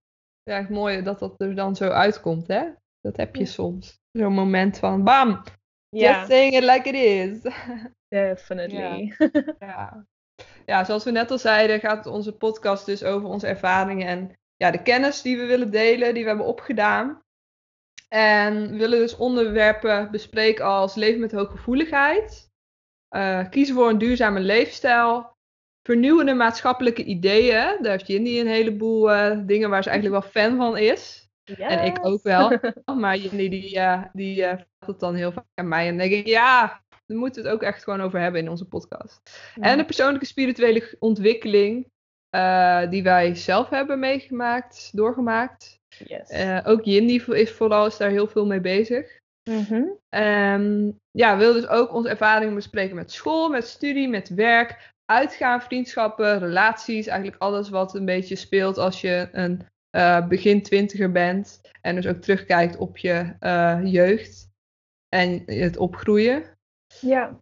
ja 0.44 0.66
mooi 0.70 1.02
dat 1.02 1.20
dat 1.20 1.42
er 1.42 1.56
dan 1.56 1.76
zo 1.76 1.90
uitkomt, 1.90 2.48
hè? 2.48 2.70
Dat 3.02 3.18
heb 3.18 3.36
je 3.36 3.46
soms. 3.46 4.00
Zo'n 4.12 4.34
moment 4.34 4.78
van, 4.78 5.04
bam, 5.04 5.44
Ja, 5.90 6.18
just 6.18 6.30
saying 6.30 6.54
it 6.54 6.64
like 6.64 6.90
it 6.90 6.96
is. 6.96 7.54
definitely. 8.08 9.16
Ja. 9.60 10.06
ja, 10.66 10.84
zoals 10.84 11.04
we 11.04 11.12
net 11.12 11.32
al 11.32 11.38
zeiden, 11.38 11.80
gaat 11.80 12.06
onze 12.06 12.38
podcast 12.38 12.86
dus 12.86 13.04
over 13.04 13.30
onze 13.30 13.48
ervaringen 13.48 14.08
en 14.08 14.36
ja, 14.56 14.72
de 14.72 14.82
kennis 14.82 15.22
die 15.22 15.38
we 15.38 15.46
willen 15.46 15.72
delen, 15.72 16.14
die 16.14 16.24
we 16.24 16.30
hebben 16.30 16.48
opgedaan. 16.48 17.22
En 18.08 18.72
we 18.72 18.78
willen 18.78 19.00
dus 19.00 19.16
onderwerpen 19.16 20.12
bespreken 20.12 20.66
als 20.66 20.96
leven 20.96 21.20
met 21.20 21.32
hooggevoeligheid, 21.32 22.50
eh, 23.08 23.50
kiezen 23.50 23.76
voor 23.76 23.90
een 23.90 23.98
duurzame 23.98 24.40
leefstijl, 24.40 25.36
vernieuwende 25.88 26.34
maatschappelijke 26.34 27.04
ideeën. 27.04 27.78
Daar 27.82 27.92
heeft 27.92 28.08
Jindy 28.08 28.40
een 28.40 28.48
heleboel 28.48 29.12
eh, 29.12 29.40
dingen 29.46 29.70
waar 29.70 29.84
ze 29.84 29.90
eigenlijk 29.90 30.22
wel 30.22 30.32
fan 30.32 30.58
van 30.58 30.78
is. 30.78 31.21
En 31.58 31.86
ik 31.86 32.06
ook 32.06 32.24
wel. 32.24 32.60
Maar 33.00 33.18
Jindy 33.18 33.50
die, 33.50 33.80
eh 33.80 34.04
die 34.14 34.44
eh, 34.44 34.50
vertelt 34.50 34.88
het 34.88 35.00
dan 35.00 35.16
heel 35.16 35.32
vaak 35.32 35.46
aan 35.54 35.68
mij. 35.68 35.88
En 35.88 35.98
dan 35.98 36.08
denk 36.08 36.22
ik, 36.22 36.28
ja, 36.28 36.82
daar 37.06 37.18
moeten 37.18 37.44
we 37.44 37.48
het 37.48 37.58
ook 37.58 37.64
echt 37.64 37.84
gewoon 37.84 38.02
over 38.02 38.20
hebben 38.20 38.42
in 38.42 38.50
onze 38.50 38.68
podcast. 38.68 39.22
En 39.60 39.78
de 39.78 39.86
persoonlijke 39.86 40.26
spirituele 40.26 40.96
ontwikkeling 41.00 41.90
eh, 42.30 42.90
die 42.90 43.04
wij 43.04 43.36
zelf 43.36 43.70
hebben 43.70 44.00
meegemaakt, 44.00 44.90
doorgemaakt. 44.92 45.80
Yes. 46.06 46.30
Eh, 46.30 46.60
ook 46.64 46.84
Jindy 46.84 47.22
is 47.32 47.52
vooral 47.52 47.86
is 47.86 47.98
daar 47.98 48.10
heel 48.10 48.28
veel 48.28 48.46
mee 48.46 48.62
bezig. 48.62 49.20
Mhm. 49.50 49.84
Ehm, 50.10 50.92
ja, 51.12 51.32
we 51.32 51.38
willen 51.38 51.62
dus 51.62 51.68
ook 51.68 51.94
onze 51.94 52.10
ervaringen 52.10 52.56
bespreken 52.56 52.96
met 52.96 53.12
school, 53.12 53.50
met 53.50 53.68
studie, 53.68 54.08
met 54.08 54.30
werk, 54.30 54.94
uitgaan, 55.06 55.62
vriendschappen, 55.62 56.40
relaties. 56.40 57.08
Eigenlijk 57.08 57.42
alles 57.42 57.70
wat 57.70 57.96
een 57.96 58.06
beetje 58.06 58.36
speelt 58.36 58.78
als 58.78 59.02
je 59.02 59.30
een 59.32 59.66
eh, 59.92 60.28
begin 60.28 60.62
twintiger 60.62 61.12
bent. 61.12 61.62
En 61.82 61.96
dus 61.96 62.08
ook 62.08 62.22
terugkijkt 62.22 62.78
op 62.78 62.98
je 62.98 63.36
eh, 63.40 63.80
jeugd 63.84 64.50
en 65.10 65.44
het 65.46 65.78
opgroeien. 65.78 66.44
Ja. 67.00 67.40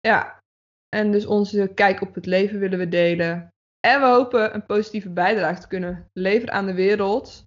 Ja, 0.00 0.42
en 0.88 1.10
dus 1.10 1.26
onze 1.26 1.70
kijk 1.74 2.00
op 2.00 2.14
het 2.14 2.26
leven 2.26 2.58
willen 2.58 2.78
we 2.78 2.88
delen. 2.88 3.52
En 3.86 4.00
we 4.00 4.06
hopen 4.06 4.54
een 4.54 4.66
positieve 4.66 5.10
bijdrage 5.10 5.60
te 5.60 5.68
kunnen 5.68 6.08
leveren 6.12 6.54
aan 6.54 6.66
de 6.66 6.74
wereld. 6.74 7.46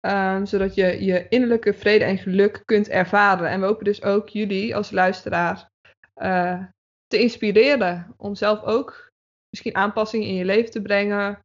ehm, 0.00 0.44
zodat 0.44 0.74
je 0.74 1.04
je 1.04 1.28
innerlijke 1.28 1.74
vrede 1.74 2.04
en 2.04 2.18
geluk 2.18 2.62
kunt 2.64 2.88
ervaren. 2.88 3.48
En 3.48 3.60
we 3.60 3.66
hopen 3.66 3.84
dus 3.84 4.02
ook 4.02 4.28
jullie 4.28 4.76
als 4.76 4.90
luisteraar 4.90 5.70
eh, 6.14 6.64
te 7.06 7.18
inspireren. 7.18 8.14
Om 8.16 8.34
zelf 8.34 8.62
ook 8.62 9.10
misschien 9.50 9.74
aanpassingen 9.74 10.28
in 10.28 10.34
je 10.34 10.44
leven 10.44 10.70
te 10.70 10.82
brengen. 10.82 11.38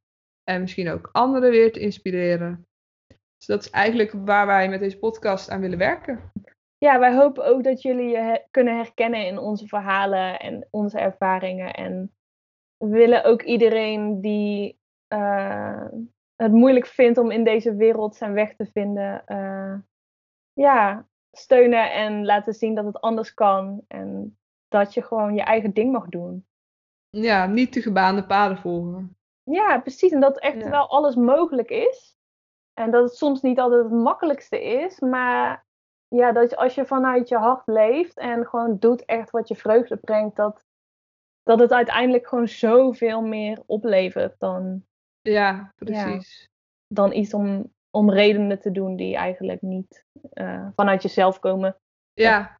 En 0.50 0.62
misschien 0.62 0.90
ook 0.90 1.10
anderen 1.12 1.50
weer 1.50 1.72
te 1.72 1.80
inspireren. 1.80 2.68
Dus 3.08 3.46
dat 3.46 3.62
is 3.62 3.70
eigenlijk 3.70 4.12
waar 4.12 4.46
wij 4.46 4.70
met 4.70 4.80
deze 4.80 5.00
podcast 5.00 5.50
aan 5.50 5.62
willen 5.62 5.78
werken. 5.78 6.32
ja, 6.78 7.00
wij 7.00 7.16
hopen 7.16 7.46
ook 7.46 7.64
dat 7.64 7.82
jullie 7.82 8.10
je 8.10 8.46
kunnen 8.52 8.76
herkennen 8.76 9.26
in 9.26 9.38
onze 9.38 9.68
verhalen 9.68 10.40
en 10.40 10.68
onze 10.72 11.00
ervaringen. 11.00 11.74
En 11.74 12.14
we 12.78 12.88
willen 12.88 13.24
ook 13.24 13.42
iedereen 13.42 14.22
die, 14.22 14.80
eh, 15.08 15.86
het 16.36 16.52
moeilijk 16.52 16.86
vindt 16.86 17.18
om 17.18 17.32
in 17.32 17.44
deze 17.44 17.76
wereld 17.76 18.16
zijn 18.16 18.34
weg 18.34 18.56
te 18.56 18.66
vinden, 18.66 19.26
eh, 19.26 19.76
ja, 20.54 21.08
steunen 21.32 21.94
en 21.94 22.26
laten 22.26 22.54
zien 22.54 22.76
dat 22.76 22.86
het 22.86 23.02
anders 23.02 23.34
kan. 23.34 23.82
En 23.88 24.38
dat 24.68 24.94
je 24.94 25.02
gewoon 25.02 25.36
je 25.36 25.44
eigen 25.44 25.74
ding 25.74 25.92
mag 25.92 26.06
doen. 26.06 26.46
Ja, 27.10 27.46
niet 27.46 27.74
de 27.74 27.82
gebaande 27.82 28.26
paden 28.26 28.58
volgen. 28.58 29.18
Ja, 29.50 29.80
precies. 29.80 30.12
En 30.12 30.20
dat 30.20 30.40
echt 30.40 30.58
Ja. 30.64 30.70
wel 30.70 30.90
alles 30.90 31.16
mogelijk 31.16 31.70
is. 31.70 32.18
En 32.74 32.92
dat 32.92 33.04
het 33.04 33.16
soms 33.16 33.42
niet 33.42 33.60
altijd 33.60 33.84
het 33.84 33.92
makkelijkste 33.92 34.64
is, 34.64 35.00
maar 35.00 35.66
ja, 36.08 36.32
dat 36.32 36.56
als 36.56 36.76
je 36.76 36.86
vanuit 36.86 37.28
je 37.30 37.38
hart 37.38 37.62
leeft 37.68 38.18
en 38.18 38.46
gewoon 38.46 38.78
doet 38.78 39.06
echt 39.06 39.30
wat 39.30 39.48
je 39.48 39.56
vreugde 39.56 39.98
brengt, 39.98 40.36
dat, 40.36 40.66
dat 41.44 41.60
het 41.60 41.72
uiteindelijk 41.72 42.28
gewoon 42.28 42.48
zoveel 42.48 43.22
meer 43.22 43.64
oplevert 43.66 44.40
dan, 44.40 44.86
Ja, 45.22 45.74
precies. 45.76 46.50
dan 46.88 47.14
iets 47.14 47.34
om, 47.34 47.74
om 47.90 48.12
redenen 48.12 48.60
te 48.60 48.72
doen 48.72 48.96
die 48.96 49.16
eigenlijk 49.16 49.62
niet 49.62 50.06
eh, 50.34 50.68
vanuit 50.76 51.02
jezelf 51.02 51.40
komen. 51.40 51.78
Ja. 52.14 52.59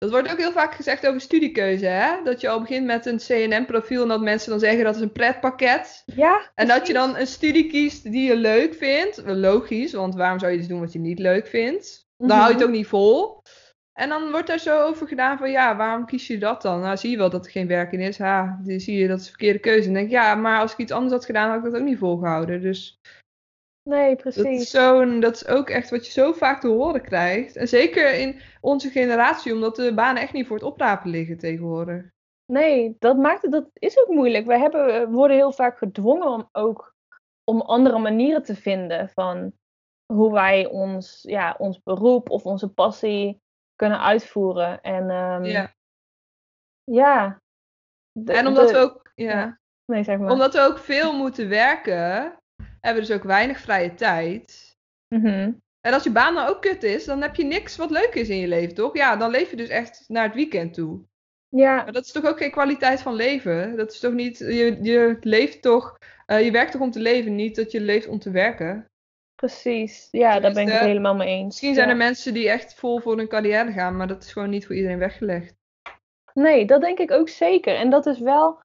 Dat 0.00 0.10
wordt 0.10 0.30
ook 0.32 0.38
heel 0.38 0.52
vaak 0.52 0.74
gezegd 0.74 1.06
over 1.06 1.20
studiekeuze, 1.20 1.86
hè? 1.86 2.22
Dat 2.24 2.40
je 2.40 2.48
al 2.48 2.60
begint 2.60 2.86
met 2.86 3.06
een 3.06 3.16
CNM-profiel 3.18 4.02
en 4.02 4.08
dat 4.08 4.20
mensen 4.20 4.50
dan 4.50 4.58
zeggen 4.60 4.84
dat 4.84 4.94
is 4.94 5.00
een 5.00 5.12
pretpakket. 5.12 6.02
Ja, 6.06 6.50
En 6.54 6.68
dat 6.68 6.86
je 6.86 6.92
dan 6.92 7.16
een 7.16 7.26
studie 7.26 7.66
kiest 7.66 8.02
die 8.12 8.22
je 8.28 8.36
leuk 8.36 8.74
vindt. 8.74 9.22
Logisch, 9.26 9.92
want 9.92 10.14
waarom 10.14 10.38
zou 10.38 10.52
je 10.52 10.58
iets 10.58 10.68
doen 10.68 10.80
wat 10.80 10.92
je 10.92 10.98
niet 10.98 11.18
leuk 11.18 11.46
vindt? 11.46 12.06
Dan 12.16 12.30
hou 12.30 12.42
je 12.42 12.48
het 12.48 12.58
Mhm. 12.58 12.68
ook 12.68 12.74
niet 12.76 12.86
vol. 12.86 13.42
En 13.92 14.08
dan 14.08 14.30
wordt 14.30 14.46
daar 14.46 14.58
zo 14.58 14.80
over 14.82 15.06
gedaan 15.08 15.38
van 15.38 15.50
ja, 15.50 15.76
waarom 15.76 16.06
kies 16.06 16.26
je 16.26 16.38
dat 16.38 16.62
dan? 16.62 16.80
Nou, 16.80 16.96
zie 16.96 17.10
je 17.10 17.16
wel 17.16 17.30
dat 17.30 17.44
er 17.44 17.50
geen 17.50 17.66
werk 17.66 17.92
in 17.92 18.00
is. 18.00 18.18
Ha, 18.18 18.58
dan 18.64 18.80
zie 18.80 18.98
je 18.98 19.08
dat 19.08 19.18
is 19.18 19.24
een 19.24 19.30
verkeerde 19.30 19.58
keuze. 19.58 19.88
En 19.88 19.94
denk 19.94 20.06
ik, 20.06 20.12
ja, 20.12 20.34
maar 20.34 20.60
als 20.60 20.72
ik 20.72 20.78
iets 20.78 20.92
anders 20.92 21.12
had 21.12 21.24
gedaan, 21.24 21.48
had 21.48 21.58
ik 21.58 21.72
dat 21.72 21.80
ook 21.80 21.86
niet 21.86 21.98
volgehouden. 21.98 22.60
Dus 22.62 22.98
Nee, 23.90 24.16
dat 24.16 24.26
is, 24.26 24.34
precies. 24.42 24.70
zo'n, 24.70 25.20
dat 25.20 25.34
is 25.34 25.46
ook 25.46 25.68
echt 25.70 25.90
wat 25.90 26.06
je 26.06 26.12
zo 26.12 26.32
vaak 26.32 26.60
te 26.60 26.68
horen 26.68 27.02
krijgt. 27.02 27.56
En 27.56 27.68
zeker 27.68 28.14
in 28.14 28.40
onze 28.60 28.90
generatie, 28.90 29.52
omdat 29.52 29.76
de 29.76 29.94
banen 29.94 30.22
echt 30.22 30.32
niet 30.32 30.46
voor 30.46 30.56
het 30.56 30.64
oprapen 30.64 31.10
liggen 31.10 31.38
tegenwoordig. 31.38 32.04
Nee, 32.46 32.96
dat 32.98 33.16
maakt 33.16 33.42
het, 33.42 33.52
dat 33.52 33.68
is 33.72 33.98
ook 34.00 34.08
moeilijk. 34.08 34.46
We, 34.46 34.58
hebben, 34.58 34.86
we 34.86 35.16
worden 35.16 35.36
heel 35.36 35.52
vaak 35.52 35.78
gedwongen 35.78 36.28
om 36.28 36.48
ook 36.52 36.94
om 37.44 37.60
andere 37.60 37.98
manieren 37.98 38.42
te 38.42 38.54
vinden 38.54 39.08
van 39.08 39.52
hoe 40.12 40.32
wij 40.32 40.66
ons, 40.66 41.22
ja, 41.22 41.54
ons 41.58 41.82
beroep 41.82 42.30
of 42.30 42.44
onze 42.44 42.68
passie 42.68 43.40
kunnen 43.74 44.00
uitvoeren. 44.00 44.80
En 44.80 45.10
ehm, 45.10 45.44
Ja. 45.44 45.74
ja. 46.84 47.40
De- 48.12 48.32
En 48.32 48.46
omdat 48.46 48.66
de- 48.68 48.72
we 48.74 48.78
ook, 48.78 49.10
ja, 49.14 49.30
ja. 49.30 49.58
Nee, 49.84 50.02
zeg 50.04 50.18
maar. 50.18 50.30
omdat 50.30 50.54
we 50.54 50.60
ook 50.60 50.78
veel 50.78 51.16
moeten 51.16 51.48
werken, 51.48 52.39
hebben 52.80 53.02
dus 53.02 53.16
ook 53.16 53.22
weinig 53.22 53.60
vrije 53.60 53.94
tijd. 53.94 54.76
Mhm. 55.14 55.52
En 55.80 55.92
als 55.92 56.02
je 56.02 56.10
baan 56.10 56.34
nou 56.34 56.50
ook 56.50 56.60
kut 56.60 56.82
is, 56.82 57.04
dan 57.04 57.22
heb 57.22 57.36
je 57.36 57.44
niks 57.44 57.76
wat 57.76 57.90
leuk 57.90 58.14
is 58.14 58.28
in 58.28 58.36
je 58.36 58.48
leven, 58.48 58.74
toch? 58.74 58.96
Ja, 58.96 59.16
dan 59.16 59.30
leef 59.30 59.50
je 59.50 59.56
dus 59.56 59.68
echt 59.68 60.04
naar 60.08 60.24
het 60.24 60.34
weekend 60.34 60.74
toe. 60.74 61.00
Ja, 61.48 61.74
Maar 61.74 61.92
dat 61.92 62.04
is 62.04 62.12
toch 62.12 62.24
ook 62.24 62.38
geen 62.38 62.50
kwaliteit 62.50 63.00
van 63.00 63.14
leven? 63.14 63.76
Dat 63.76 63.92
is 63.92 63.98
toch 63.98 64.12
niet, 64.12 64.38
je, 64.38 64.78
je 64.82 65.16
leeft 65.20 65.62
toch, 65.62 65.98
eh, 66.26 66.44
je 66.44 66.50
werkt 66.50 66.72
toch 66.72 66.80
om 66.80 66.90
te 66.90 67.00
leven, 67.00 67.34
niet 67.34 67.56
dat 67.56 67.70
je 67.70 67.80
leeft 67.80 68.08
om 68.08 68.18
te 68.18 68.30
werken? 68.30 68.90
precies. 69.40 70.08
Ja, 70.10 70.40
daar 70.40 70.52
ben 70.52 70.66
ik 70.66 70.72
het 70.72 70.80
helemaal 70.80 71.14
mee 71.14 71.28
eens. 71.28 71.44
Misschien 71.44 71.74
zijn 71.74 71.88
er 71.88 71.96
mensen 71.96 72.34
die 72.34 72.48
echt 72.48 72.74
vol 72.74 73.00
voor 73.00 73.16
hun 73.16 73.28
carrière 73.28 73.72
gaan, 73.72 73.96
maar 73.96 74.06
dat 74.06 74.24
is 74.24 74.32
gewoon 74.32 74.50
niet 74.50 74.66
voor 74.66 74.74
iedereen 74.74 74.98
weggelegd. 74.98 75.54
Nee, 76.34 76.66
dat 76.66 76.80
denk 76.80 76.98
ik 76.98 77.10
ook 77.10 77.28
zeker. 77.28 77.74
En 77.74 77.90
dat 77.90 78.06
is 78.06 78.18
wel. 78.18 78.60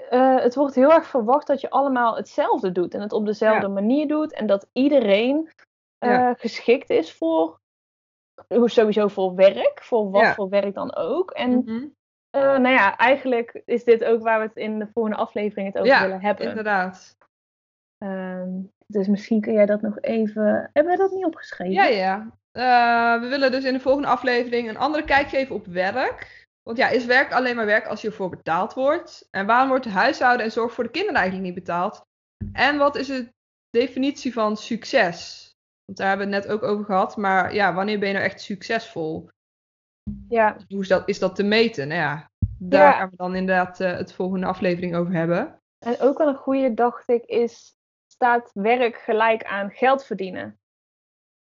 Eh, 0.00 0.36
het 0.38 0.54
wordt 0.54 0.74
heel 0.74 0.92
erg 0.92 1.06
verwacht 1.06 1.46
dat 1.46 1.60
je 1.60 1.70
allemaal 1.70 2.16
hetzelfde 2.16 2.72
doet 2.72 2.94
en 2.94 3.00
het 3.00 3.12
op 3.12 3.26
dezelfde 3.26 3.68
manier 3.68 4.08
doet. 4.08 4.32
En 4.32 4.46
dat 4.46 4.68
iedereen 4.72 5.50
eh, 5.98 6.10
Ja. 6.10 6.34
geschikt 6.34 6.90
is 6.90 7.12
voor. 7.12 7.60
Sowieso 8.64 9.08
voor 9.08 9.34
werk, 9.34 9.80
voor 9.82 10.10
wat 10.10 10.22
Ja. 10.22 10.34
voor 10.34 10.48
werk 10.48 10.74
dan 10.74 10.94
ook. 10.94 11.30
En 11.30 11.50
Mhm. 11.64 11.86
eh, 12.30 12.42
nou 12.42 12.68
ja, 12.68 12.96
eigenlijk 12.96 13.62
is 13.64 13.84
dit 13.84 14.04
ook 14.04 14.22
waar 14.22 14.38
we 14.40 14.46
het 14.46 14.56
in 14.56 14.78
de 14.78 14.88
volgende 14.92 15.18
aflevering 15.18 15.66
het 15.66 15.76
over 15.78 15.92
Ja, 15.92 16.02
willen 16.02 16.20
hebben. 16.20 16.46
Inderdaad. 16.48 17.16
Ehm, 17.98 18.50
dus 18.86 19.06
misschien 19.08 19.40
kun 19.40 19.52
jij 19.52 19.66
dat 19.66 19.80
nog 19.82 20.00
even. 20.00 20.70
Hebben 20.72 20.92
we 20.92 20.98
dat 20.98 21.10
niet 21.10 21.24
opgeschreven? 21.24 21.74
Ja, 21.74 21.84
ja. 21.84 23.20
We 23.20 23.26
willen 23.28 23.50
dus 23.50 23.64
in 23.64 23.72
de 23.72 23.80
volgende 23.80 24.08
aflevering 24.08 24.68
een 24.68 24.76
andere 24.78 25.04
kijk 25.04 25.28
geven 25.28 25.54
op 25.54 25.66
werk. 25.66 26.41
Want 26.62 26.76
ja, 26.76 26.88
is 26.88 27.04
werk 27.04 27.32
alleen 27.32 27.56
maar 27.56 27.66
werk 27.66 27.86
als 27.86 28.00
je 28.00 28.08
ervoor 28.08 28.28
betaald 28.30 28.74
wordt? 28.74 29.28
En 29.30 29.46
waarom 29.46 29.68
wordt 29.68 29.86
huishouden 29.86 30.44
en 30.46 30.52
zorg 30.52 30.72
voor 30.72 30.84
de 30.84 30.90
kinderen 30.90 31.16
eigenlijk 31.20 31.46
niet 31.54 31.64
betaald? 31.64 32.04
En 32.52 32.78
wat 32.78 32.96
is 32.96 33.06
de 33.06 33.32
definitie 33.70 34.32
van 34.32 34.56
succes? 34.56 35.50
Want 35.84 35.98
daar 35.98 36.08
hebben 36.08 36.28
we 36.28 36.34
het 36.34 36.44
net 36.44 36.52
ook 36.54 36.62
over 36.62 36.84
gehad. 36.84 37.16
Maar 37.16 37.54
ja, 37.54 37.74
wanneer 37.74 37.98
ben 37.98 38.08
je 38.08 38.14
nou 38.14 38.26
echt 38.26 38.40
succesvol? 38.40 39.28
ja, 40.28 40.56
Hoe 40.68 40.80
is 40.80 40.88
dat, 40.88 41.08
is 41.08 41.18
dat 41.18 41.36
te 41.36 41.42
meten? 41.42 41.88
Nou 41.88 42.00
ja, 42.00 42.30
daar 42.58 42.92
Ja. 42.92 42.98
gaan 42.98 43.10
we 43.10 43.16
dan 43.16 43.34
inderdaad 43.34 43.80
eh, 43.80 43.92
het 43.96 44.12
volgende 44.12 44.46
aflevering 44.46 44.94
over 44.96 45.12
hebben. 45.12 45.60
En 45.78 46.00
ook 46.00 46.18
wel 46.18 46.28
een 46.28 46.36
goede, 46.36 46.74
dacht 46.74 47.08
ik, 47.08 47.24
is 47.24 47.74
staat 48.12 48.50
werk 48.52 48.96
gelijk 48.96 49.44
aan 49.44 49.70
geld 49.70 50.04
verdienen. 50.04 50.60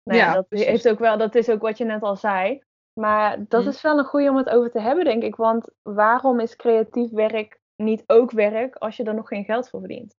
Nou 0.03 0.19
ja, 0.19 0.25
Ja, 0.25 0.33
dat, 0.33 0.47
precies. 0.47 0.67
heeft 0.67 0.89
ook 0.89 0.99
wel, 0.99 1.17
dat 1.17 1.35
is 1.35 1.49
ook 1.49 1.61
wat 1.61 1.77
je 1.77 1.85
net 1.85 2.01
al 2.01 2.15
zei. 2.15 2.63
Maar 2.99 3.45
dat 3.47 3.63
Hm. 3.63 3.69
is 3.69 3.81
wel 3.81 3.97
een 3.97 4.05
goede 4.05 4.29
om 4.29 4.35
het 4.37 4.49
over 4.49 4.71
te 4.71 4.79
hebben, 4.81 5.05
denk 5.05 5.23
ik. 5.23 5.35
Want 5.35 5.69
waarom 5.81 6.39
is 6.39 6.55
creatief 6.55 7.11
werk 7.11 7.59
niet 7.75 8.03
ook 8.07 8.31
werk 8.31 8.75
als 8.75 8.97
je 8.97 9.03
er 9.03 9.13
nog 9.13 9.27
geen 9.27 9.43
geld 9.45 9.69
voor 9.69 9.79
verdient? 9.79 10.15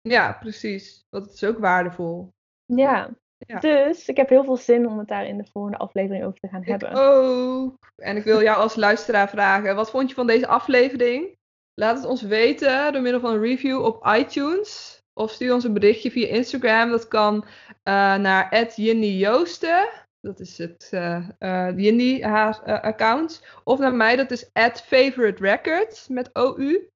Ja, 0.00 0.32
precies. 0.40 1.04
Want 1.10 1.24
het 1.24 1.34
is 1.34 1.44
ook 1.44 1.58
waardevol. 1.58 2.28
Ja. 2.64 3.10
Ja. 3.46 3.58
Dus 3.58 4.08
ik 4.08 4.16
heb 4.16 4.28
heel 4.28 4.44
veel 4.44 4.56
zin 4.56 4.86
om 4.88 4.98
het 4.98 5.08
daar 5.08 5.26
in 5.26 5.36
de 5.36 5.48
volgende 5.52 5.78
aflevering 5.78 6.24
over 6.24 6.38
te 6.40 6.48
gaan 6.48 6.62
Ik 6.62 6.68
hebben. 6.68 6.92
ook. 6.92 7.76
En 7.96 8.16
ik 8.16 8.24
wil 8.24 8.42
jou 8.42 8.58
als 8.58 8.76
luisteraar 8.76 9.28
vragen, 9.28 9.74
wat 9.74 9.90
vond 9.90 10.08
je 10.08 10.14
van 10.14 10.26
deze 10.26 10.46
aflevering? 10.46 11.36
Laat 11.74 11.96
het 11.96 12.06
ons 12.06 12.22
weten 12.22 12.92
door 12.92 13.02
middel 13.02 13.20
van 13.20 13.32
een 13.32 13.40
review 13.40 13.84
op 13.84 14.06
iTunes. 14.06 15.00
Of 15.20 15.30
stuur 15.30 15.54
ons 15.54 15.64
een 15.64 15.72
berichtje 15.72 16.10
via 16.10 16.26
Instagram. 16.26 16.90
Dat 16.90 17.08
kan 17.08 17.44
eh 17.82 18.16
naar 18.16 18.68
Joosten. 18.98 19.88
Dat 20.22 20.40
is 20.40 20.58
het 20.58 20.88
eh 20.90 21.28
eh, 21.38 21.78
Jinny 21.78 22.22
haar 22.22 22.62
eh, 22.62 22.80
account. 22.80 23.44
Of 23.64 23.78
naar 23.78 23.94
mij, 23.94 24.16
dat 24.16 24.30
is 24.30 24.50
Favorite 24.84 25.42
Records 25.42 26.08
met 26.08 26.32
OU. 26.32 26.90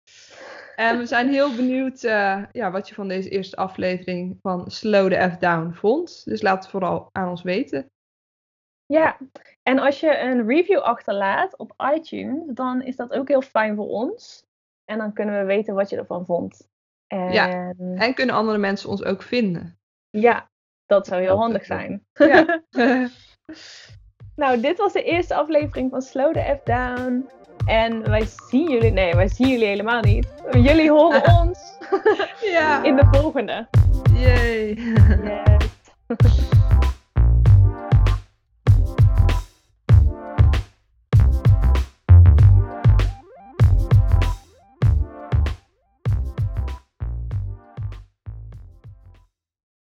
En 0.76 0.98
we 0.98 1.06
zijn 1.06 1.28
heel 1.28 1.56
benieuwd 1.56 2.00
ja, 2.00 2.70
wat 2.70 2.88
je 2.88 2.94
van 2.94 3.08
deze 3.08 3.28
eerste 3.28 3.56
aflevering 3.56 4.38
van 4.42 4.70
Slow 4.70 5.12
the 5.12 5.30
F 5.30 5.36
Down 5.36 5.72
vond. 5.72 6.24
Dus 6.24 6.42
laat 6.42 6.62
het 6.62 6.70
vooral 6.70 7.08
aan 7.12 7.28
ons 7.28 7.42
weten. 7.42 7.90
Ja, 8.86 9.18
en 9.62 9.78
als 9.78 10.00
je 10.00 10.18
een 10.18 10.46
review 10.46 10.78
achterlaat 10.78 11.56
op 11.56 11.74
iTunes, 11.94 12.42
dan 12.46 12.82
is 12.82 12.96
dat 12.96 13.12
ook 13.12 13.28
heel 13.28 13.42
fijn 13.42 13.76
voor 13.76 13.88
ons. 13.88 14.44
En 14.84 14.98
dan 14.98 15.12
kunnen 15.12 15.38
we 15.38 15.44
weten 15.44 15.74
wat 15.74 15.90
je 15.90 15.96
ervan 15.96 16.26
vond. 16.26 16.68
En 17.06 17.32
Ja. 17.32 17.46
ja, 17.46 17.74
En 17.94 18.14
kunnen 18.14 18.34
andere 18.34 18.58
mensen 18.58 18.88
ons 18.88 19.04
ook 19.04 19.22
vinden? 19.22 19.78
Dat 20.86 21.06
zou 21.06 21.20
heel 21.20 21.30
Dat 21.30 21.38
handig 21.38 21.64
zijn. 21.64 22.02
Ja. 22.14 22.62
Nou, 24.36 24.60
dit 24.60 24.78
was 24.78 24.92
de 24.92 25.02
eerste 25.02 25.34
aflevering 25.34 25.90
van 25.90 26.02
Slow 26.02 26.32
the 26.32 26.58
F 26.58 26.62
Down. 26.64 27.28
En 27.66 28.10
wij 28.10 28.26
zien 28.48 28.70
jullie, 28.70 28.92
nee, 28.92 29.14
wij 29.14 29.28
zien 29.28 29.48
jullie 29.48 29.66
helemaal 29.66 30.00
niet. 30.00 30.26
Jullie 30.50 30.90
horen 30.90 31.22
ons 31.40 31.58
ja. 32.40 32.82
in 32.82 32.96
de 32.96 33.06
volgende. 33.10 33.66
Yay. 34.14 34.68
Yes. 34.68 36.55